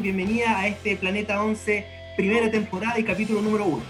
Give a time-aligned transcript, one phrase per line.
[0.00, 1.84] bienvenida a este Planeta 11,
[2.16, 3.82] primera temporada y capítulo número 1.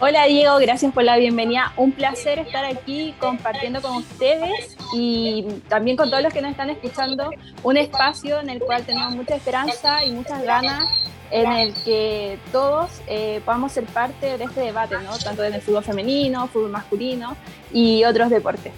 [0.00, 1.72] Hola Diego, gracias por la bienvenida.
[1.76, 6.70] Un placer estar aquí compartiendo con ustedes y también con todos los que nos están
[6.70, 7.30] escuchando
[7.62, 10.88] un espacio en el cual tenemos mucha esperanza y muchas ganas
[11.30, 15.16] en el que todos eh, podamos ser parte de este debate, ¿no?
[15.18, 17.36] tanto en el fútbol femenino, fútbol masculino
[17.72, 18.72] y otros deportes.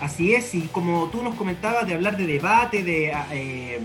[0.00, 3.80] Así es, y como tú nos comentabas de hablar de debate, de, eh,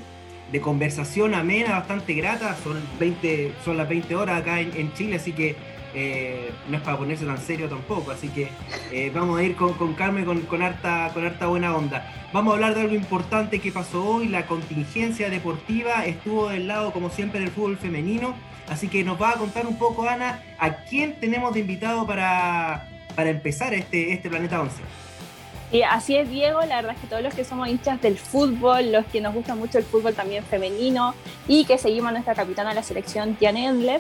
[0.52, 5.34] de conversación amena, bastante grata, son, 20, son las 20 horas acá en, Chile, así
[5.34, 5.56] que
[5.94, 8.50] eh, no es para ponerse tan serio tampoco, así que
[8.92, 12.14] eh, vamos a ir con, con calma con, con, harta, con harta buena onda.
[12.34, 16.92] Vamos a hablar de algo importante que pasó hoy, la contingencia deportiva estuvo del lado,
[16.92, 18.36] como siempre, del fútbol femenino,
[18.70, 22.88] así que nos va a contar un poco, Ana, a quién tenemos de invitado para,
[23.16, 25.07] para empezar este, este Planeta 11.
[25.72, 26.62] Y así es, Diego.
[26.62, 29.56] La verdad es que todos los que somos hinchas del fútbol, los que nos gusta
[29.56, 31.14] mucho el fútbol también femenino
[31.48, 34.00] y que seguimos a nuestra capitana de la selección, Tiane Endler,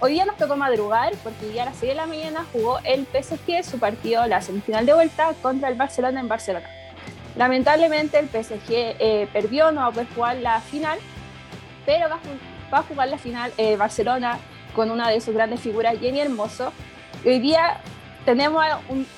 [0.00, 3.04] hoy día nos tocó madrugar porque hoy a las 6 de la mañana jugó el
[3.06, 6.66] PSG su partido, la semifinal de vuelta, contra el Barcelona en Barcelona.
[7.36, 10.98] Lamentablemente el PSG eh, perdió, no va a poder jugar la final,
[11.84, 14.38] pero va a, jugar la final eh, Barcelona
[14.74, 16.72] con una de sus grandes figuras, Jenny Hermoso.
[17.24, 17.80] hoy día
[18.24, 18.64] tenemos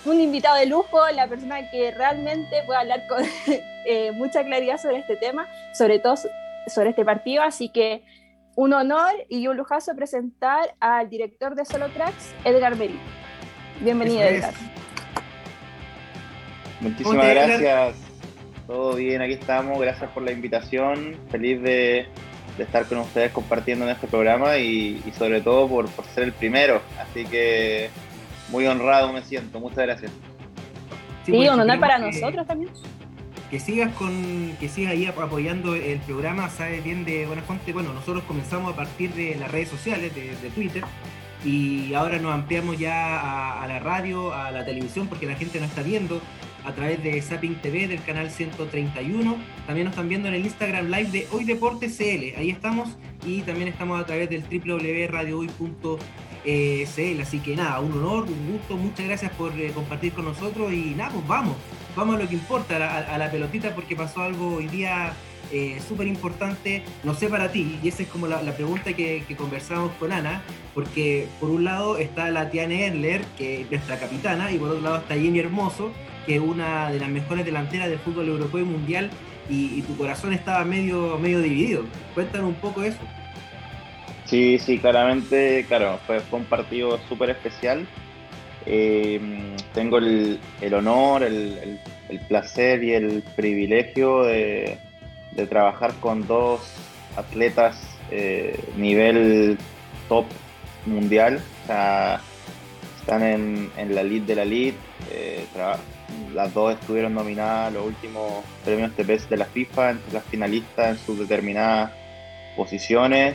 [0.04, 3.24] un, invitado de lujo, la persona que realmente puede hablar con
[3.86, 6.14] eh, mucha claridad sobre este tema, sobre todo
[6.66, 8.04] sobre este partido, así que
[8.54, 13.00] un honor y un lujazo presentar al director de Solo Tracks, Edgar Merino.
[13.80, 14.52] Bienvenido, Edgar.
[16.80, 17.96] Muchísimas gracias.
[18.66, 19.80] Todo bien, aquí estamos.
[19.80, 21.16] Gracias por la invitación.
[21.30, 22.06] Feliz de,
[22.58, 26.80] estar con ustedes compartiendo en este programa y, sobre todo por, por ser el primero.
[26.98, 27.90] Así que
[28.50, 30.12] muy honrado me siento, muchas gracias.
[31.24, 32.70] Sí, pues, un honor para nosotros también.
[33.50, 37.72] Que sigas con, que sigas ahí apoyando el programa, sabes bien de buena fuente.
[37.72, 40.84] Bueno, nosotros comenzamos a partir de las redes sociales, de, Twitter,
[41.44, 45.70] y ahora nos ampliamos ya a, la radio, a la televisión, porque la gente nos
[45.70, 46.20] está viendo
[46.64, 49.36] a través de Zapping TV del canal 131.
[49.66, 52.38] También nos están viendo en el Instagram Live de Hoy Deportes CL.
[52.38, 52.90] Ahí estamos
[53.26, 58.76] y también estamos a través del www.radiohoy.cl eh, Así que nada, un honor, un gusto,
[58.76, 61.56] muchas gracias por eh, compartir con nosotros y nada, pues vamos,
[61.96, 65.12] vamos a lo que importa, a, la pelotita, porque pasó algo hoy día
[65.52, 69.92] eh, súper importante, no sé para ti, y esa es como la, pregunta que, conversamos
[69.98, 70.42] con Ana,
[70.74, 74.82] porque por un lado está la Tiane Erler, que es nuestra capitana, y por otro
[74.82, 75.92] lado está Jenny Hermoso,
[76.26, 79.10] que es una de las mejores delanteras del fútbol europeo y mundial,
[79.48, 81.84] y, tu corazón estaba medio, medio dividido.
[82.14, 82.98] Cuéntanos un poco eso.
[84.30, 87.84] Sí, sí, claramente, claro, fue, un partido súper especial.
[88.64, 89.20] Eh,
[89.74, 90.38] tengo el,
[90.72, 91.80] honor, el,
[92.28, 94.78] placer y el privilegio de,
[95.48, 96.60] trabajar con dos
[97.16, 97.76] atletas
[98.12, 99.58] eh, nivel
[100.08, 100.26] top
[100.86, 101.42] mundial.
[101.64, 102.20] O sea,
[103.00, 104.74] están en, la lead de la lead.
[105.10, 105.44] Eh,
[106.32, 110.90] las dos estuvieron nominadas a los últimos premios TPS de la FIFA, entre las finalistas
[110.90, 111.90] en sus determinadas
[112.54, 113.34] posiciones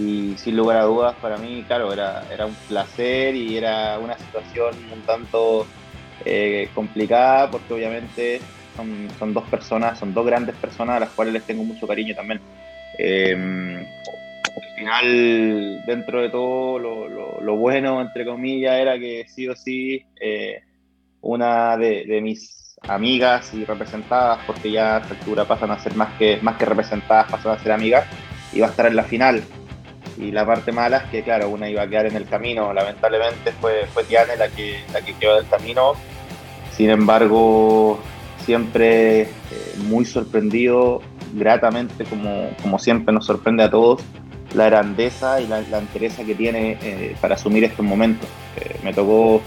[0.00, 4.16] y sin lugar a dudas para mí, claro, era, era un placer y era una
[4.18, 5.66] situación un tanto
[6.24, 8.40] eh, complicada porque obviamente
[9.18, 12.40] son, dos personas, son dos grandes personas a las cuales les tengo mucho cariño también.
[12.98, 20.02] Em, al final, dentro de todo, lo, bueno, entre comillas, era que sí o sí,
[20.20, 20.62] eh,
[21.20, 26.16] una de, mis amigas y representadas, porque ya a esta altura pasan a ser más
[26.18, 28.06] que, más que representadas, pasan a ser amigas,
[28.52, 29.42] iba a estar en la final.
[30.20, 32.72] Y la parte mala es que, claro, una iba a quedar en el camino.
[32.72, 35.94] Lamentablemente fue, fue Tiane la que, la que quedó del camino.
[36.76, 37.98] Sin embargo,
[38.44, 39.28] siempre eh,
[39.86, 41.00] muy sorprendido,
[41.32, 44.02] gratamente, como, como siempre nos sorprende a todos,
[44.54, 48.28] la grandeza y la, la entereza que tiene eh, para asumir estos momentos.
[48.56, 49.40] Eh, me tocó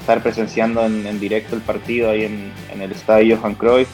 [0.00, 3.88] estar presenciando en, directo el partido ahí en, en el estadio Johan Cruyff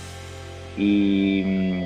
[0.76, 1.82] y mm,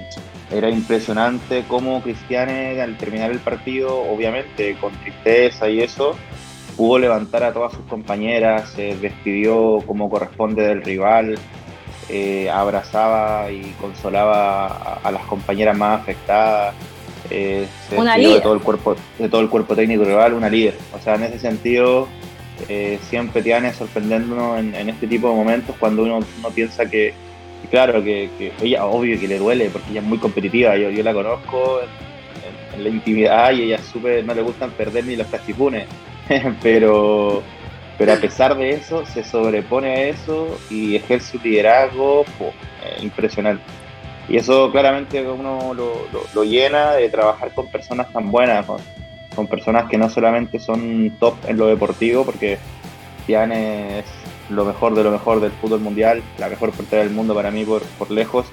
[0.52, 6.16] era impresionante cómo Cristiane al terminar el partido, obviamente con tristeza y eso,
[6.76, 11.38] pudo levantar a todas sus compañeras, se despidió como corresponde del rival,
[12.08, 16.74] eh, abrazaba y consolaba a, las compañeras más afectadas,
[17.30, 20.76] eh, se una de todo el cuerpo, de todo el cuerpo técnico rival, una líder.
[20.94, 22.08] O sea, en ese sentido,
[22.68, 27.14] eh, siempre Tiane sorprendiéndonos en, en, este tipo de momentos cuando uno, uno piensa que
[27.68, 30.76] claro, que, ella, obvio que le duele porque ella es muy competitiva.
[30.76, 31.80] Yo, yo la conozco
[32.74, 35.86] en, la intimidad y ella súper, no le gustan perder ni los castifunes.
[36.62, 37.42] pero,
[37.98, 42.24] pero a pesar de eso, se sobrepone a eso y ejerce su liderazgo
[43.00, 43.62] impresionante.
[44.28, 48.66] y eso claramente uno lo, llena de trabajar con personas tan buenas,
[49.34, 52.58] con, personas que no solamente son top en lo deportivo, porque
[53.26, 54.06] Tiane es
[54.52, 57.64] lo mejor de lo mejor del fútbol mundial, la mejor portera del mundo para mí
[57.64, 58.46] por, por lejos,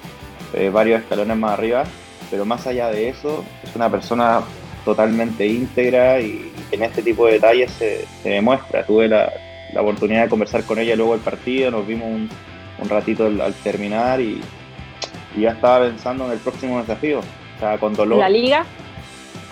[0.54, 1.84] eh, varios escalones más arriba,
[2.30, 4.42] pero más allá de eso, es una persona
[4.84, 8.84] totalmente íntegra y, en este tipo de detalles se, demuestra.
[8.84, 9.32] Tuve la,
[9.72, 12.28] la, oportunidad de conversar con ella luego del partido, nos vimos un,
[12.80, 14.40] un ratito al, terminar y,
[15.36, 17.20] ya estaba pensando en el próximo desafío.
[17.20, 18.18] O sea, con dolor.
[18.18, 18.64] ¿La liga?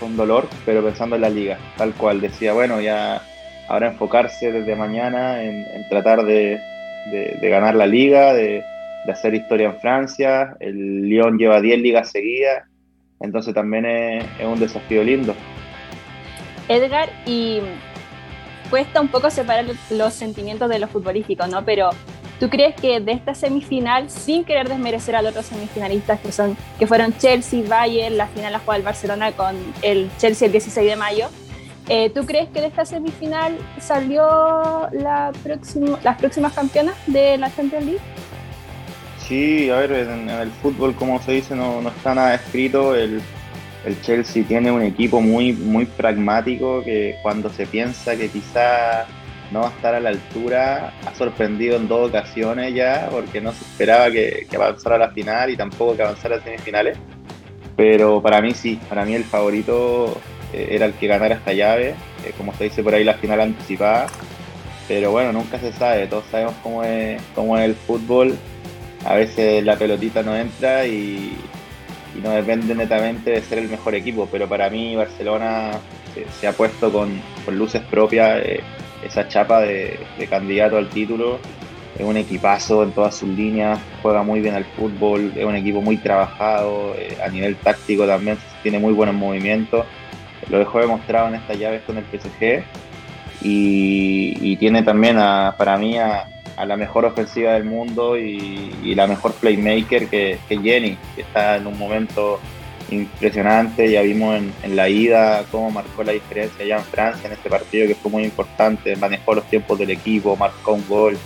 [0.00, 2.20] Con dolor, pero pensando en la liga, tal cual.
[2.20, 3.22] Decía, bueno, ya
[3.69, 6.61] ahora enfocarse desde mañana en, tratar de,
[7.41, 8.62] ganar la liga, de,
[9.09, 10.56] hacer historia en Francia.
[10.61, 12.65] El Lyon lleva 10 ligas seguidas,
[13.20, 15.35] entonces también es, es un desafío lindo.
[16.69, 17.61] Edgar, y
[18.69, 21.65] cuesta un poco separar los sentimientos de lo futbolístico, ¿no?
[21.65, 21.91] Pero
[22.41, 26.56] ¿Tú crees que de esta semifinal, sin querer desmerecer a los otros semifinalistas que son
[26.79, 30.88] que fueron Chelsea, Bayern, la final la juega el Barcelona con el Chelsea el 16
[30.88, 31.29] de mayo,
[31.88, 35.32] eh, ¿tú crees que de esta semifinal salió la
[36.02, 38.00] las próximas campeonas de la Champions League?
[39.26, 42.94] Sí, a ver, en, el fútbol, como se dice, no, no está nada escrito.
[42.94, 43.20] El,
[43.85, 49.06] el, Chelsea tiene un equipo muy, muy pragmático que cuando se piensa que quizá
[49.50, 50.93] no va a estar a la altura.
[51.06, 55.50] Ha sorprendido en dos ocasiones ya, porque no se esperaba que, avanzara a la final
[55.50, 56.99] y tampoco que avanzara a semifinales.
[57.76, 60.19] Pero para mí sí, para mí el favorito
[60.52, 63.40] eh, era el que ganara esta llave, eh, como se dice por ahí la final
[63.40, 64.06] anticipada.
[64.86, 68.36] Pero bueno, nunca se sabe, todos sabemos cómo es, cómo es el fútbol.
[69.04, 71.36] A veces la pelotita no entra y,
[72.22, 75.72] no depende netamente de ser el mejor equipo, pero para mí Barcelona
[76.40, 78.40] se, ha puesto con, luces propias.
[78.44, 78.60] Eh,
[79.04, 79.98] esa chapa de,
[80.28, 81.38] candidato al título.
[81.96, 85.80] Es un equipazo en todas sus líneas, juega muy bien al fútbol, es un equipo
[85.80, 89.84] muy trabajado, a nivel táctico también tiene muy buenos movimientos.
[90.49, 92.62] Lo dejó demostrado en estas llaves con el PSG
[93.43, 96.26] y, tiene también para mí a,
[96.64, 101.67] la mejor ofensiva del mundo y, la mejor playmaker que, que Jenny, que está en
[101.67, 102.40] un momento
[102.90, 103.90] impresionante.
[103.90, 107.87] Ya vimos en, la ida cómo marcó la diferencia ya en Francia en este partido
[107.87, 108.96] que fue muy importante.
[108.96, 111.19] Manejó los tiempos del equipo, marcó un gol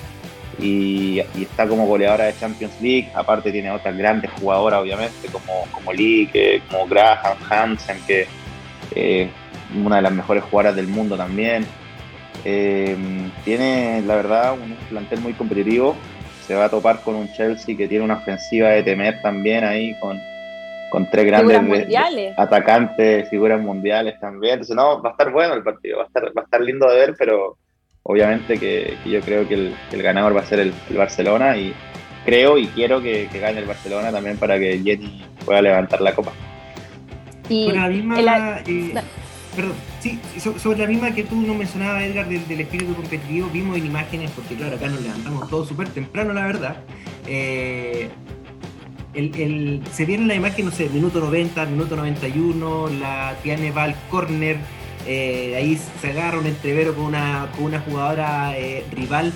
[0.58, 3.10] y, está como goleadora de Champions League.
[3.14, 8.26] Aparte, tiene otras grandes jugadoras, obviamente, como, como Lee, como Graham, Hansen, que
[8.94, 9.30] eh,
[9.84, 11.66] una de las mejores jugadoras del mundo también.
[12.44, 12.96] Eh,
[13.44, 15.96] tiene, la verdad, un plantel muy competitivo.
[16.46, 19.94] Se va a topar con un Chelsea que tiene una ofensiva de temer también ahí
[20.00, 20.18] con
[20.92, 21.88] con tres grandes
[22.36, 24.54] atacantes, figuras mundiales también.
[24.54, 26.86] Entonces, no, va a estar bueno el partido, va a estar, va a estar lindo
[26.86, 27.56] de ver, pero
[28.02, 31.72] obviamente que, yo creo que el, ganador va a ser el, Barcelona y
[32.26, 36.32] creo y quiero que, gane el Barcelona también para que Jenny pueda levantar la copa.
[37.48, 38.20] Y sobre la misma,
[38.66, 38.94] eh,
[39.54, 40.20] perdón, sí,
[40.58, 44.54] sobre la misma que tú nos mencionabas, Edgar, del, espíritu competitivo, vimos en imágenes, porque
[44.54, 46.76] claro, acá nos levantamos todos súper temprano, la verdad.
[47.26, 48.08] Eh,
[49.14, 53.94] el, se viene la imagen, no sé, minuto 90, minuto 91, la Tiane va al
[54.10, 54.56] corner,
[55.06, 59.32] eh, ahí se agarra un entrevero con una, con una jugadora eh, rival.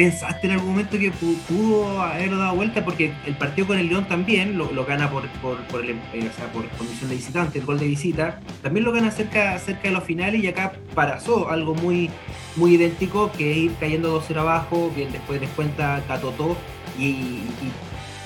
[0.00, 2.82] Eh, ¿Pensaste en algún momento que pudo haber dado vuelta?
[2.84, 7.16] Porque el partido con el León también lo, gana por, por, por, por condición de
[7.16, 8.40] visitante, el gol de visita.
[8.62, 12.08] También lo gana cerca, cerca de los finales y acá pasó algo muy,
[12.56, 16.56] muy idéntico, que ir cayendo 2-0 abajo, que después descuenta Catotó
[16.98, 17.40] y,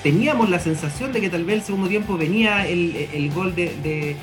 [0.01, 4.15] teníamos la sensación de que tal vez el segundo tiempo venía el, gol de,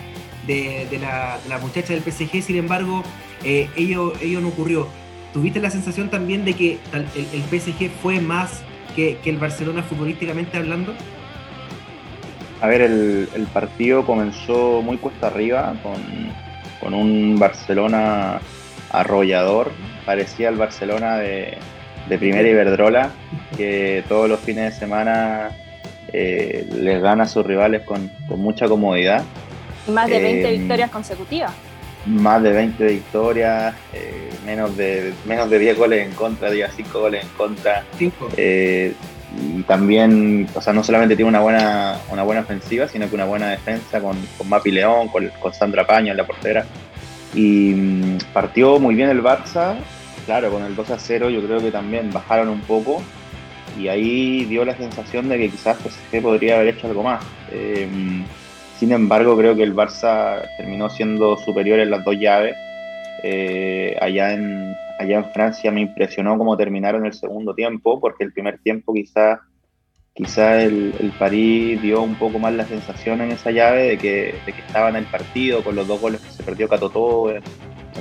[1.01, 3.03] la, muchacha del PSG, sin embargo,
[3.45, 5.02] eh, ello, no ocurrió.
[5.33, 8.63] ¿Tuviste la sensación también de que el, PSG fue más
[8.95, 10.95] que, el Barcelona futbolísticamente hablando?
[12.61, 18.41] A ver, el, partido comenzó muy cuesta arriba, con, un Barcelona
[18.91, 19.71] arrollador.
[20.05, 21.57] Parecía el Barcelona de,
[22.09, 23.11] de primera Iberdrola,
[23.57, 25.51] que todos los fines de semana
[26.13, 29.25] eh, les gana a sus rivales con, mucha comodidad.
[29.89, 31.53] Y más de 20 eh, victorias consecutivas.
[32.07, 37.01] Más de 20 victorias, eh, menos, de, menos de 10 goles en contra, diga 5
[37.01, 37.85] goles en contra.
[37.99, 43.25] y también, o sea, no solamente tiene una buena, una buena ofensiva, sino que una
[43.25, 46.67] buena defensa con, con Mapi León, con, con Sandra Paño en la portera.
[47.35, 49.77] Y mm, partió muy bien el Barça,
[50.27, 53.03] claro, con el 2 a 0 yo creo que también bajaron un poco,
[53.79, 57.25] y ahí dio la sensación de que quizás PSG podría haber hecho algo más.
[57.51, 57.89] Eh,
[58.83, 62.57] sin embargo, creo que el Barça terminó siendo superior en las dos llaves.
[63.23, 68.33] Eh, allá, en, allá en Francia me impresionó cómo terminaron el segundo tiempo, porque el
[68.33, 69.39] primer tiempo quizás
[70.15, 74.35] quizá el, el, París dio un poco más la sensación en esa llave de que,
[74.45, 77.45] de que estaba en el partido con los dos goles que se perdió Catotó en,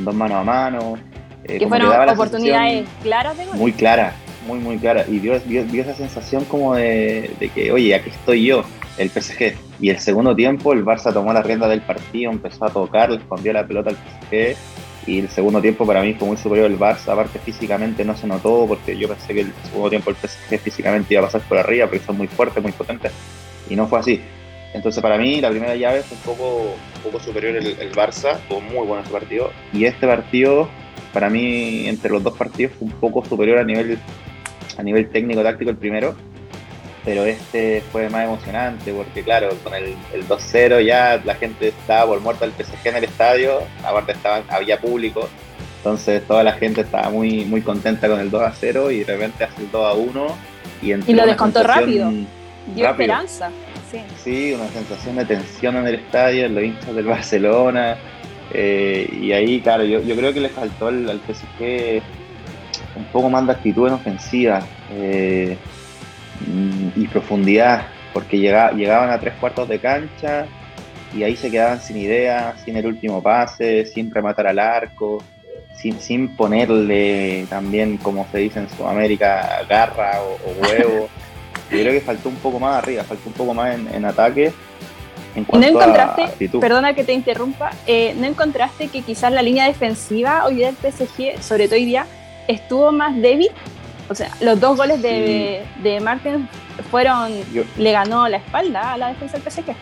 [0.04, 0.98] dos manos a mano.
[1.44, 3.46] Eh, que fueron oportunidades claras de.
[3.54, 4.16] Muy claras,
[4.48, 5.08] muy, muy claras.
[5.08, 8.64] Y dio, dio, esa sensación como de, de, que, oye, aquí estoy yo,
[8.98, 9.70] el PSG.
[9.82, 13.52] Y el segundo tiempo el Barça tomó la rienda del partido, empezó a tocar, escondió
[13.52, 14.56] la pelota al PSG
[15.08, 18.28] y el segundo tiempo para mí fue muy superior el Barça, aparte físicamente no se
[18.28, 21.58] notó porque yo pensé que el segundo tiempo el PSG físicamente iba a pasar por
[21.58, 23.12] arriba porque son muy fuertes, muy potentes.
[23.72, 24.22] Y no fue así.
[24.76, 28.62] Entonces para mí la primera llave fue un poco, un poco superior el, Barça, fue
[28.62, 29.50] muy bueno ese partido.
[29.74, 30.70] Y este partido
[31.12, 33.98] para mí entre los dos partidos fue un poco superior a nivel,
[34.78, 36.16] a nivel técnico táctico el primero
[37.04, 39.96] pero este fue más emocionante porque claro, con el,
[40.28, 44.80] 2-0 ya la gente estaba por muerta el PSG en el estadio, aparte estaba, había
[44.80, 45.28] público,
[45.78, 49.64] entonces toda la gente estaba muy, muy contenta con el 2-0 y de repente hace
[49.64, 50.32] el 2-1
[50.82, 52.12] y, y lo descontó rápido,
[52.76, 53.50] dio esperanza.
[53.92, 54.00] Sí.
[54.24, 57.98] sí, una sensación de tensión en el estadio, en los hinchas del Barcelona.
[58.54, 62.02] Eh, y ahí, claro, yo, yo, creo que le faltó al, al, PSG
[62.96, 64.62] un poco más de actitud en ofensiva.
[64.92, 65.58] Eh,
[66.96, 70.46] y profundidad, porque llegaban a tres cuartos de cancha
[71.16, 75.22] y ahí se quedaban sin idea, sin el último pase, sin rematar al arco,
[75.76, 81.10] sin, sin ponerle también, como se dice en Sudamérica, garra o, huevo.
[81.72, 84.52] Yo creo que faltó un poco más arriba, faltó un poco más en, ataque.
[85.36, 90.46] En ¿No encontraste, perdona que te interrumpa, eh, ¿no encontraste que quizás la línea defensiva
[90.46, 92.06] hoy día del PSG, sobre todo hoy día,
[92.50, 93.52] estuvo más débil
[94.12, 96.48] o sea, los dos goles de, de Martin
[96.90, 97.32] fueron.
[97.78, 99.74] le ganó la espalda a la defensa del PSG.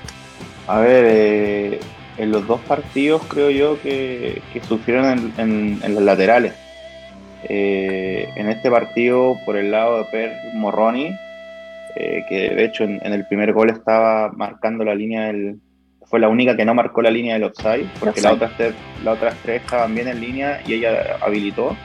[0.67, 1.79] A ver, eh,
[2.19, 6.53] en los dos partidos creo yo que, sufrieron en, los laterales.
[7.43, 11.11] Eh, en este partido, por el lado de Per Morroni,
[11.95, 15.59] eh, que de hecho en, el primer gol estaba marcando la línea del.
[16.05, 18.51] Fue la única que no marcó la línea del offside, porque las otras,
[19.03, 21.75] las otras tres estaban bien en línea y ella habilitó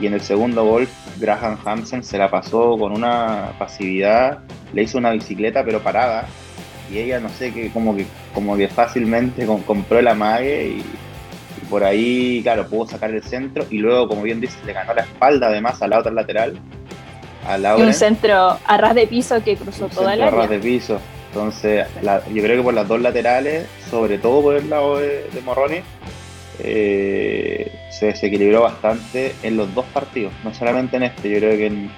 [0.00, 4.38] y en el segundo gol Graham Hansen se la pasó con una pasividad,
[4.72, 6.26] le hizo una bicicleta pero parada.
[6.92, 10.84] Y ella no sé que como que como que fácilmente compró el amague y,
[11.70, 13.64] por ahí claro pudo sacar el centro.
[13.70, 16.58] Y luego como bien dice le ganó la espalda además a la otra lateral
[17.46, 20.58] a y un centro a ras de piso que cruzó toda la a ras de
[20.58, 20.98] piso.
[21.28, 25.40] Entonces yo creo que por las dos laterales sobre todo por el lado de, de
[25.40, 25.78] Morroni
[26.60, 31.66] eh, se desequilibró bastante en los dos partidos, no solamente en este, yo creo que
[31.66, 31.90] en,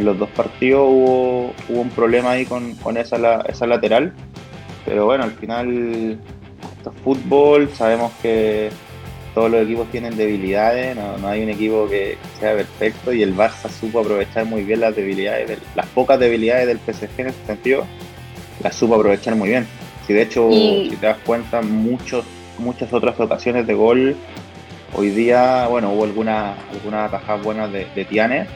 [0.00, 4.12] los dos partidos hubo, hubo un problema ahí con, esa, esa lateral,
[4.84, 6.18] pero bueno, al final
[6.78, 8.70] esto es fútbol, sabemos que
[9.34, 13.68] todos los equipos tienen debilidades, no, hay un equipo que sea perfecto y el Barça
[13.68, 17.86] supo aprovechar muy bien las debilidades, las pocas debilidades del PSG en ese sentido,
[18.64, 19.66] las supo aprovechar muy bien.
[20.06, 22.24] Si de hecho, si te das cuenta, muchos
[22.58, 24.16] muchas otras ocasiones de gol.
[24.94, 28.46] Hoy día, bueno, hubo algunas algunas atajadas buenas de, de, Tiane,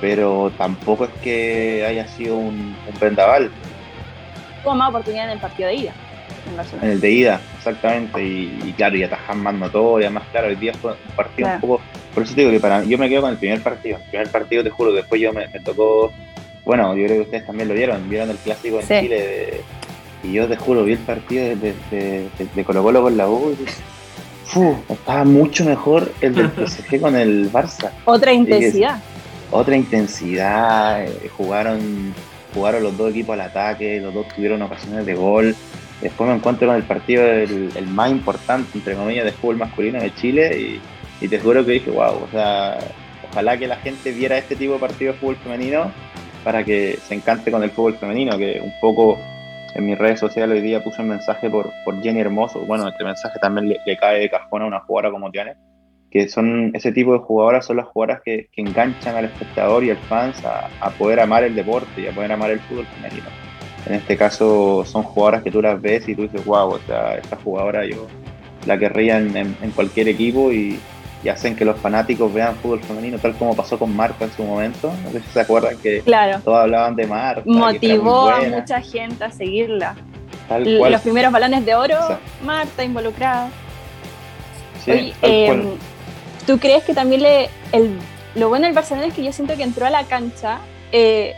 [0.00, 3.50] pero tampoco es que haya sido un, un vendaval.
[4.62, 5.94] Tuvo más oportunidad en el partido de ida.
[6.82, 8.22] En, el de ida, exactamente.
[8.22, 10.48] Y, claro, y atajar más notorias, más claro.
[10.48, 11.80] Hoy día fue un partido un poco.
[12.14, 13.98] Por eso digo que para yo me quedo con el primer partido.
[13.98, 16.12] El primer partido, te juro, después yo me, tocó.
[16.64, 18.08] Bueno, yo creo que ustedes también lo vieron.
[18.08, 19.60] Vieron el clásico en Chile de
[20.22, 23.64] y yo te juro, vi el partido de, de, Colo Colo con la U y
[24.88, 27.90] estaba mucho mejor el del PSG con el Barça.
[28.04, 29.00] Otra intensidad.
[29.50, 31.04] otra intensidad.
[31.04, 32.14] Eh, jugaron,
[32.54, 35.54] jugaron los dos equipos al ataque, los dos tuvieron ocasiones de gol.
[36.00, 40.14] Después me encuentro con el partido el, más importante, entre comillas, de fútbol masculino de
[40.14, 40.80] Chile
[41.20, 42.78] y, te juro que dije, wow, o sea,
[43.30, 45.92] ojalá que la gente viera este tipo de partido de fútbol femenino
[46.42, 49.18] para que se encante con el fútbol femenino, que un poco
[49.74, 52.60] en mis redes sociales hoy día puse un mensaje por, por Jenny Hermoso.
[52.60, 55.54] Bueno, este mensaje también le, cae de cajón a una jugadora como Tiane,
[56.10, 59.96] que son ese tipo de jugadoras son las jugadoras que, enganchan al espectador y al
[59.96, 63.28] fans a, poder amar el deporte y a poder amar el fútbol femenino.
[63.86, 67.16] En este caso son jugadoras que tú las ves y tú dices, wow, o sea,
[67.16, 68.06] esta jugadora yo
[68.66, 70.78] la querría en, en cualquier equipo y,
[71.22, 74.42] y hacen que los fanáticos vean fútbol femenino, tal como pasó con Marta en su
[74.42, 74.92] momento.
[75.04, 76.02] No sé si se acuerdan que
[76.44, 77.42] todos hablaban de Marta.
[77.44, 79.96] Motivó a mucha gente a seguirla.
[80.58, 81.96] Los primeros balones de oro,
[82.42, 83.50] Marta involucrada.
[84.86, 85.74] Em,
[86.46, 87.98] ¿tú crees que también le, el,
[88.34, 90.58] lo bueno del Barcelona es que yo siento que entró a la cancha
[90.90, 91.34] eh,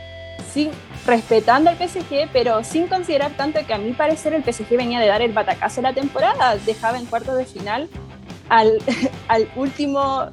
[0.52, 0.70] sin,
[1.04, 5.08] respetando al PSG, pero sin considerar tanto que a mi parecer el PSG venía de
[5.08, 7.88] dar el batacazo de la temporada, dejaba en cuartos de final
[8.52, 8.78] al,
[9.28, 10.26] al último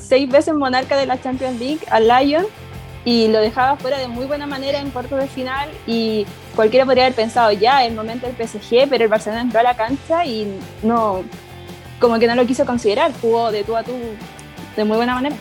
[0.00, 2.46] seis veces monarca de la Champions League, al Lyon,
[3.04, 7.04] y lo dejaba fuera de muy buena manera en cuartos de final y cualquiera podría
[7.04, 10.58] haber pensado ya el momento del PSG, pero el Barcelona entró a la cancha y
[10.82, 11.22] no,
[12.00, 13.92] como que no lo quiso considerar, jugó de tú a tú
[14.74, 15.36] de muy buena manera.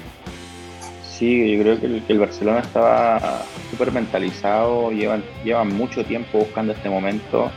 [1.09, 6.89] Sí, yo creo que el, Barcelona estaba súper mentalizado, llevan, llevan mucho tiempo buscando este
[6.89, 7.49] momento,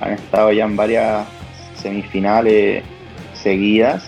[0.00, 1.26] han estado ya en varias
[1.80, 2.82] semifinales
[3.32, 4.07] seguidas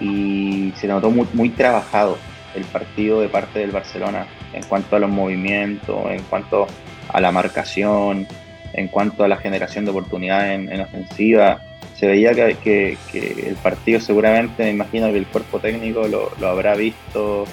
[0.00, 2.18] y se notó muy, muy trabajado
[2.54, 6.66] el partido de parte del Barcelona en cuanto a los movimientos, en cuanto
[7.08, 8.26] a la marcación,
[8.72, 11.60] en cuanto a la generación de oportunidades en, ofensiva.
[11.96, 17.44] Se veía que, el partido seguramente, me imagino que el cuerpo técnico lo, habrá visto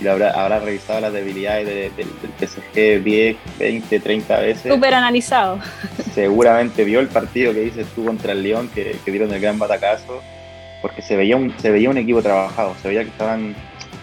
[0.00, 1.66] y lo habrá, habrá revisado las debilidades
[1.96, 4.72] del PSG 10, 20, 30 veces.
[4.72, 5.58] Súper analizado.
[6.14, 9.58] Seguramente vio el partido que dices tú contra el León, que, que dieron el gran
[9.58, 10.22] batacazo,
[10.82, 13.54] porque se veía, un, se veía un equipo trabajado, se veía que estaban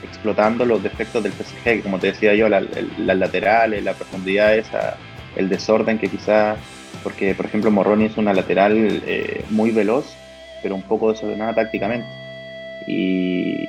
[0.04, 2.64] explotando los defectos del PSG, como te decía yo, las
[2.98, 4.98] laterales, la profundidad esa,
[5.36, 6.58] el desorden que quizás,
[7.04, 10.16] porque por ejemplo Morroni es una lateral eh, muy veloz,
[10.62, 12.08] pero un poco desordenada tácticamente.
[12.88, 13.68] Y,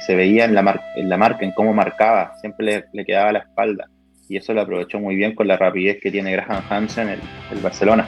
[0.00, 3.88] se veía en la, en la marca, en cómo marcaba, siempre le, quedaba la espalda.
[4.28, 7.58] Y eso lo aprovechó muy bien con la rapidez que tiene Graham Hansen, el, el
[7.60, 8.06] Barcelona.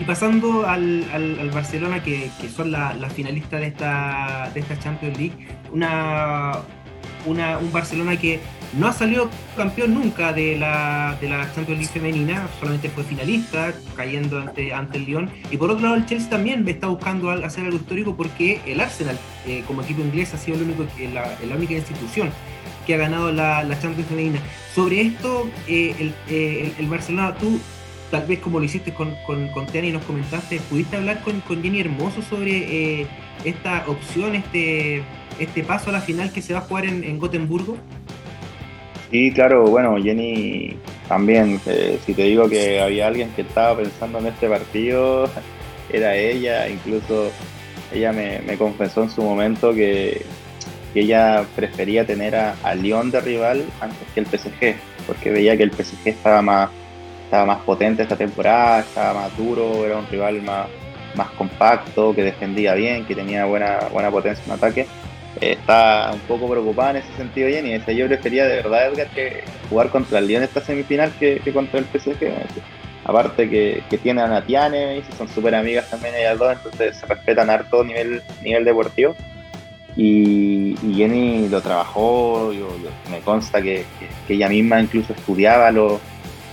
[0.00, 5.34] Y pasando al, Barcelona, que, son las la finalistas de esta, de esta Champions League,
[5.72, 6.52] una,
[7.26, 8.40] un Barcelona que
[8.78, 9.28] no ha salido
[9.58, 14.96] campeón nunca de la, de la Champions League femenina, solamente fue finalista, cayendo ante, ante
[14.96, 15.30] el Lyon.
[15.50, 19.18] Y por otro lado, el Chelsea también está buscando hacer algo histórico porque el Arsenal,
[19.46, 22.30] eh, como equipo inglés, ha sido el único, la, la única institución
[22.86, 24.38] que ha ganado la, la Champions femenina.
[24.74, 27.60] Sobre esto, eh, el, eh, el Barcelona, tú
[28.10, 31.62] tal vez como lo hiciste con, con, con y nos comentaste, ¿pudiste hablar con, con
[31.62, 33.06] Jenny Hermoso sobre eh,
[33.44, 35.02] esta opción, este,
[35.38, 37.76] este paso a la final que se va a jugar en, en Gotemburgo?
[39.10, 40.76] Sí, claro, bueno, Jenny
[41.08, 45.28] también, eh, si te digo que había alguien que estaba pensando en este partido,
[45.92, 47.30] era ella, incluso
[47.92, 50.24] ella me, me confesó en su momento que,
[50.92, 55.56] que ella prefería tener a, a Lyon de rival antes que el PSG, porque veía
[55.56, 56.70] que el PSG estaba más
[57.30, 60.66] estaba más potente esta temporada, estaba más duro, era un rival más,
[61.14, 64.86] más compacto, que defendía bien, que tenía buena, buena potencia en ataque.
[65.40, 67.74] Eh, está un poco preocupada en ese sentido Jenny.
[67.74, 71.78] Ese yo prefería de verdad, Edgar, que jugar contra el Lyon esta semifinal que, contra
[71.78, 72.32] el PSG.
[73.04, 77.48] Aparte que, que tiene a Natiane, son súper amigas también ellas dos, entonces se respetan
[77.48, 79.14] harto nivel, nivel deportivo.
[79.96, 82.50] Y, Jenny lo trabajó,
[83.08, 83.84] me consta que,
[84.26, 86.00] que, ella misma incluso estudiaba los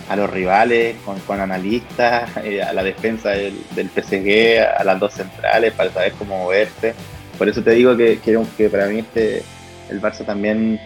[0.09, 5.13] a los rivales, con, analistas, eh, a la defensa del, del, PSG, a las dos
[5.13, 6.93] centrales para saber cómo moverse.
[7.37, 9.43] Por eso te digo que, que, para mí este,
[9.89, 10.79] el Barça también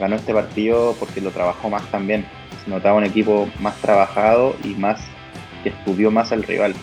[0.00, 2.24] ganó este partido porque lo trabajó más también.
[2.64, 5.00] Se notaba un equipo más trabajado y más
[5.62, 6.74] que estudió más al rival.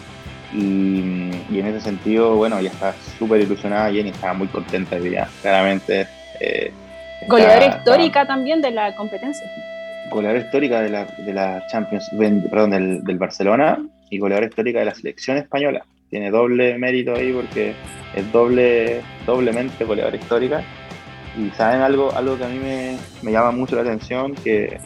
[0.53, 6.07] Y, en ese sentido, bueno, ya está súper ilusionada Jenny, estaba muy contenta ya, claramente.
[6.39, 6.71] Eh,
[7.27, 9.45] Goleadora histórica también de la competencia
[10.09, 12.09] goleadora histórica de la, de la Champions,
[12.49, 15.85] perdón, del, del, Barcelona y goleadora histórica de la selección española.
[16.09, 17.73] Tiene doble mérito ahí porque
[18.15, 20.63] es doble, doblemente goleadora histórica.
[21.37, 24.77] Y saben algo, algo que a mí me, me llama mucho la atención, que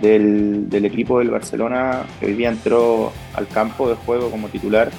[0.00, 4.90] del, del, equipo del Barcelona que hoy día entró al campo de juego como titular,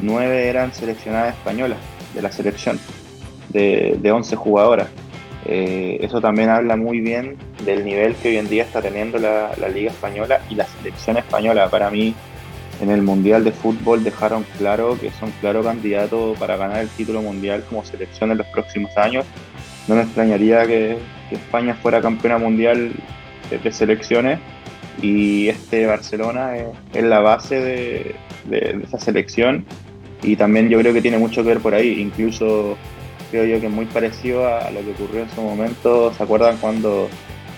[0.00, 1.78] nueve eran seleccionadas españolas
[2.14, 2.78] de la selección,
[3.50, 4.88] de, de 11 jugadoras.
[5.44, 9.52] Eh, eso también habla muy bien del nivel que hoy en día está teniendo la,
[9.72, 11.68] Liga Española y la selección española.
[11.68, 12.14] Para mí,
[12.80, 17.22] en el Mundial de Fútbol dejaron claro que son claro candidatos para ganar el título
[17.22, 19.24] mundial como selección en los próximos años.
[19.88, 20.98] No me extrañaría que,
[21.32, 22.92] España fuera campeona mundial
[23.48, 24.38] de, selecciones
[25.00, 26.52] y este Barcelona
[26.92, 28.14] es, la base de,
[28.50, 29.64] de esa selección
[30.22, 32.00] y también yo creo que tiene mucho que ver por ahí.
[32.00, 32.76] Incluso
[33.32, 36.12] creo yo que es muy parecido a lo que ocurrió en su momento.
[36.12, 37.08] ¿Se acuerdan cuando,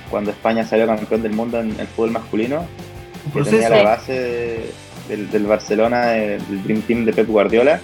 [0.09, 2.65] cuando España salió campeón del mundo en el fútbol masculino?
[3.35, 4.71] Que tenía la base
[5.09, 7.81] del, Barcelona, del Dream Team de Pep Guardiola.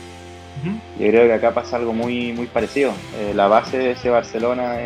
[0.98, 2.92] Yo creo que acá pasa algo muy, muy parecido.
[3.18, 4.76] Eh, la base de ese Barcelona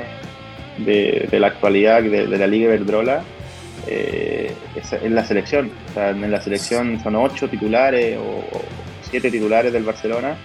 [0.78, 3.22] de, la actualidad, de, la Liga Verdrola,
[3.86, 5.70] eh, es, la selección.
[5.94, 8.44] en la selección son ocho titulares o
[9.02, 10.36] siete titulares del Barcelona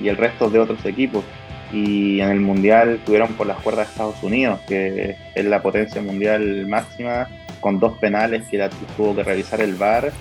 [0.00, 1.24] y el resto de otros equipos
[1.72, 6.66] y en el mundial tuvieron por las cuerdas Estados Unidos, que es la potencia mundial
[6.66, 7.28] máxima,
[7.60, 10.12] con dos penales que la tuvo que revisar el VAR.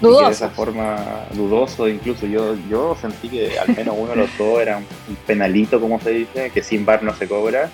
[0.00, 0.26] Dudoso.
[0.26, 0.96] de esa forma,
[1.32, 5.80] dudoso, incluso yo, yo sentí que al menos uno de los dos era un penalito,
[5.80, 7.68] como se dice, que sin VAR no se cobra.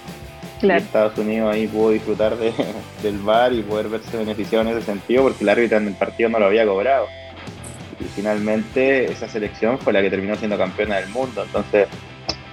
[0.62, 2.52] Estados Unidos ahí pudo disfrutar de,
[3.02, 6.30] del VAR y poder verse beneficiado en ese sentido porque el árbitro en el partido
[6.30, 7.06] no lo había cobrado.
[8.00, 11.44] Y finalmente esa selección fue la que terminó siendo campeona del mundo.
[11.44, 11.88] Entonces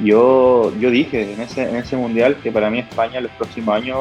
[0.04, 3.76] yo, yo dije en ese, en ese mundial que para mí España en los próximos
[3.76, 4.00] años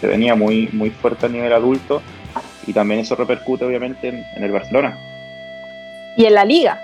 [0.00, 2.02] se venía muy, muy fuerte a nivel adulto
[2.66, 4.96] y también eso repercute obviamente en, el Barcelona.
[6.16, 6.80] Y en la liga,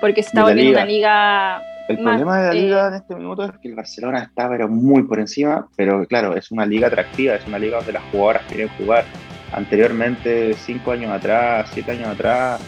[0.00, 3.52] porque está volviendo una liga el problema de la liga eh, en este minuto es
[3.58, 7.46] que el Barcelona está pero muy por encima, pero claro, es una liga atractiva, es
[7.46, 9.04] una liga donde las jugadoras quieren jugar.
[9.52, 12.60] Anteriormente, cinco años atrás, siete años atrás,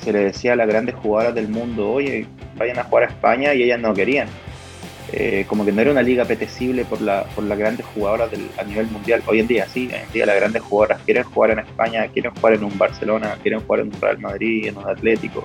[0.00, 3.54] se le decía a las grandes jugadoras del mundo, oye, vayan a jugar a España
[3.54, 4.28] y ellas no querían.
[5.12, 8.64] Eh, como que no era una liga apetecible por, la, por las grandes jugadoras a
[8.64, 9.22] nivel mundial.
[9.26, 12.32] Hoy en día sí, hoy en día las grandes jugadoras quieren jugar en España, quieren
[12.34, 15.44] jugar en un Barcelona, quieren jugar en un Real Madrid, en un Atlético.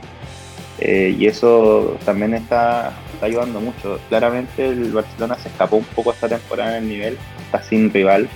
[0.79, 3.99] Eh, y eso también está, ayudando mucho.
[4.07, 8.29] Claramente el Barcelona se escapó un poco esta temporada en el nivel, está sin rival,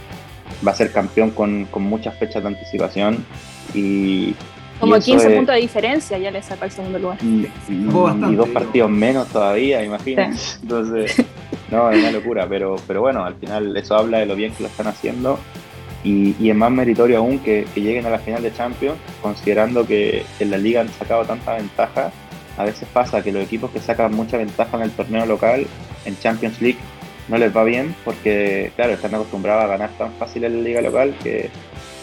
[0.66, 3.26] va a ser campeón con, muchas fechas de anticipación
[3.74, 4.36] y...
[4.84, 7.18] Como 15 puntos de diferencia ya le saca el segundo lugar.
[7.22, 7.48] Y,
[8.36, 10.38] dos partidos menos todavía, imagínate.
[10.62, 11.16] Entonces,
[11.72, 14.64] no, es una locura, pero, pero bueno, al final eso habla de lo bien que
[14.64, 15.40] lo están haciendo
[16.04, 20.52] y, es más meritorio aún que, lleguen a la final de Champions, considerando que en
[20.52, 22.12] la liga han sacado tanta ventaja
[22.58, 25.66] a veces pasa que los equipos que sacan mucha ventaja en el torneo local,
[26.06, 26.78] en Champions League,
[27.28, 30.82] no les va bien porque, claro, están acostumbrados a ganar tan fácil en la liga
[30.82, 31.50] local que,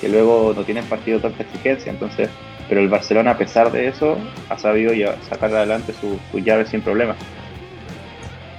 [0.09, 1.93] luego no tienen partido de tanta exigencia.
[1.93, 2.31] Entonces,
[2.71, 4.17] pero el Barcelona, a pesar de eso,
[4.49, 4.93] ha sabido
[5.29, 7.17] sacar adelante sus su llaves sin problemas.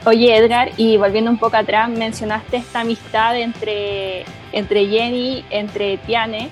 [0.03, 6.49] Oye, Edgar, y volviendo un poco atrás, mencionaste esta amistad entre, entre Jenny, entre Tiane.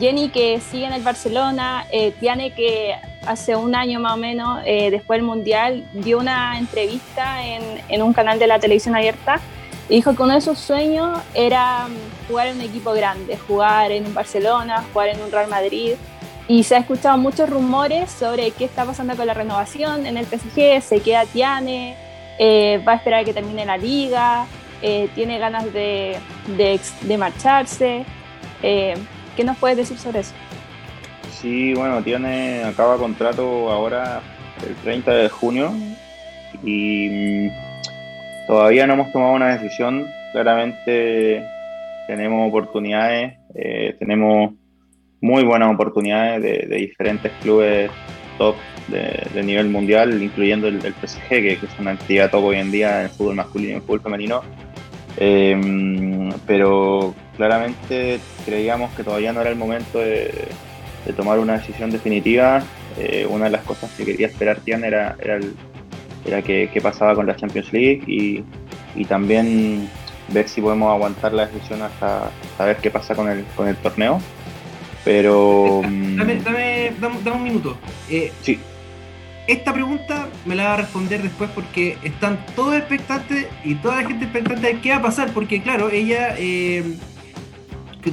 [0.00, 2.94] Jenny que sigue en el Barcelona, eh, Tiane que
[3.26, 8.00] hace un año más o menos, eh, después del Mundial, dio una entrevista en, en,
[8.00, 9.40] un canal de la televisión abierta
[9.90, 13.92] y dijo que uno de sus sueños era mm, jugar en un equipo grande, jugar
[13.92, 15.94] en un Barcelona, jugar en un Real Madrid.
[16.48, 20.24] Y se ha escuchado muchos rumores sobre qué está pasando con la renovación en el
[20.24, 21.94] PSG, se queda Tiane,
[22.38, 24.46] eh, va a esperar a que termine la liga,
[24.80, 26.16] eh, tiene ganas de,
[26.56, 28.04] de, de marcharse.
[28.60, 30.34] ¿Qué nos puedes decir sobre eso?
[31.40, 34.20] Sí, bueno, tiene, acaba contrato ahora
[34.66, 35.72] el 30 de junio
[36.64, 37.50] y mm,
[38.48, 40.04] todavía no hemos tomado una decisión.
[40.32, 41.44] Claramente
[42.08, 44.54] tenemos oportunidades, eh, tenemos
[45.20, 47.90] muy buenas oportunidades de, diferentes clubes
[48.38, 48.56] top
[48.88, 53.04] de, nivel mundial, incluyendo el, PSG, que, es una entidad top hoy en día en
[53.06, 54.42] el fútbol masculino y en el fútbol femenino.
[55.20, 60.48] Mm, pero claramente creíamos que todavía no era el momento de,
[61.16, 62.62] tomar una decisión definitiva.
[62.98, 65.16] Eh, una de las cosas que quería esperar Tian era,
[66.24, 68.44] qué pasaba con la Champions League y,
[68.94, 69.88] y, también
[70.28, 74.20] ver si podemos aguantar la decisión hasta saber qué pasa con el, con el torneo.
[75.04, 75.82] Pero.
[75.84, 77.76] Mm, dame, dame, dame, un minuto.
[78.10, 78.58] Eh, sí.
[79.46, 84.08] Esta pregunta me la va a responder después porque están todos expectantes y toda la
[84.08, 86.84] gente expectante de qué va a pasar, porque claro, ella eh,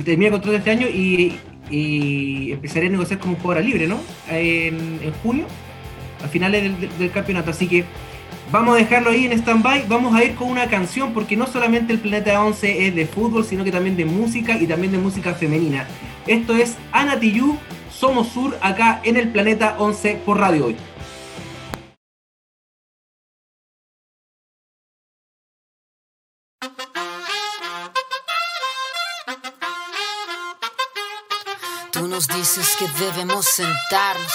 [0.06, 1.38] termina contrato este año y,
[1.70, 4.00] y empezaría a negociar como jugadora libre, ¿no?
[4.30, 5.46] En, junio,
[6.24, 7.52] a finales del, campeonato.
[7.52, 7.84] Así que
[8.52, 9.86] vamos a dejarlo ahí en stand-by.
[9.88, 13.46] Vamos a ir con una canción, porque no solamente el Planeta 11 es de fútbol,
[13.46, 15.88] sino que también de música y también de música femenina.
[16.28, 17.58] Esto es Ana Tiyu,
[17.92, 20.76] Somos Sur, acá en el Planeta 11 por Radio Hoy.
[32.46, 34.32] Dices que debemos sentarnos,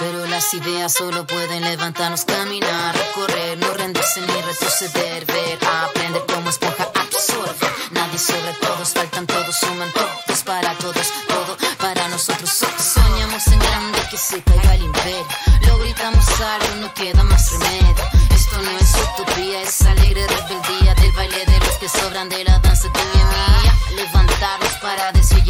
[0.00, 6.48] pero las ideas solo pueden levantarnos, caminar, recorrer, no rendirse ni retroceder, ver, aprender como
[6.48, 7.66] esponja absorbe.
[7.90, 12.48] Nadie sobre todos, faltan todos, suman todos para todos, todo para nosotros.
[12.50, 15.26] Soñamos en grande que se caiga el imperio,
[15.66, 18.04] lo gritamos algo, no queda más remedio.
[18.30, 22.58] Esto no es utopía, es alegre rebeldía del baile de los que sobran de la
[22.60, 23.74] danza de mi mía.
[23.96, 25.44] Levantarnos para decir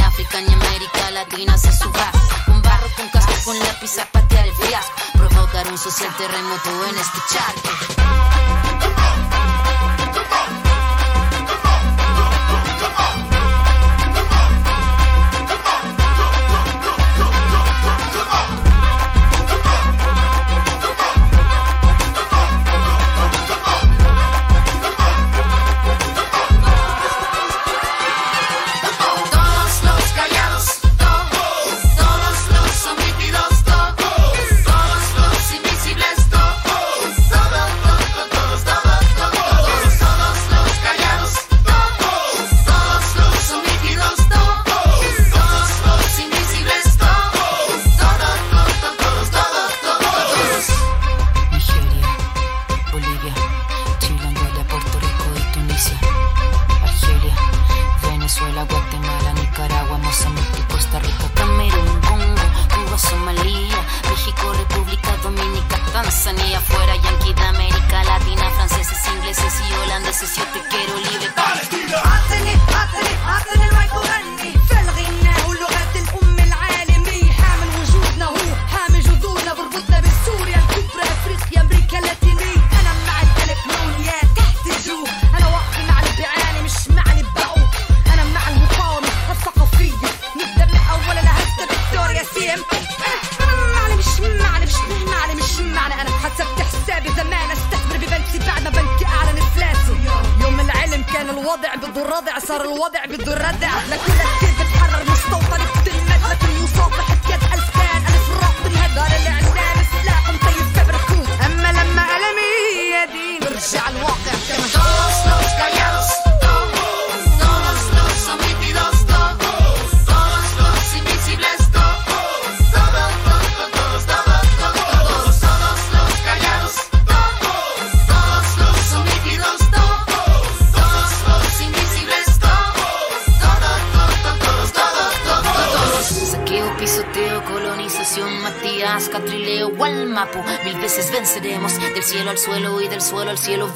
[0.00, 2.10] África ni América Latina se suba.
[2.46, 4.92] Con barro, con casco, con lápiz a patear el fiasco.
[5.14, 8.29] Provocar un social terremoto en este charco.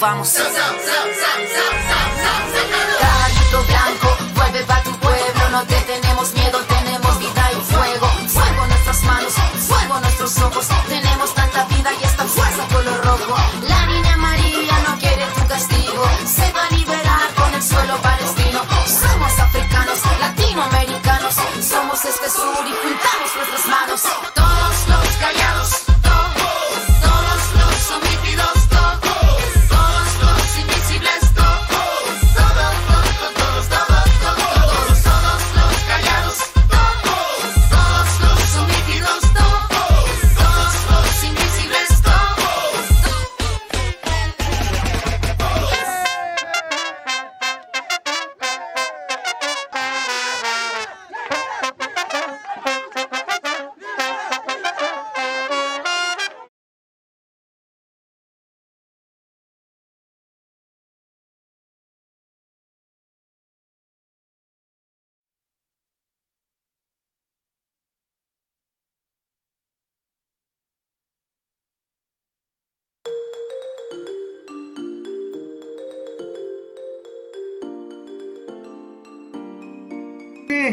[0.04, 0.43] Vamos.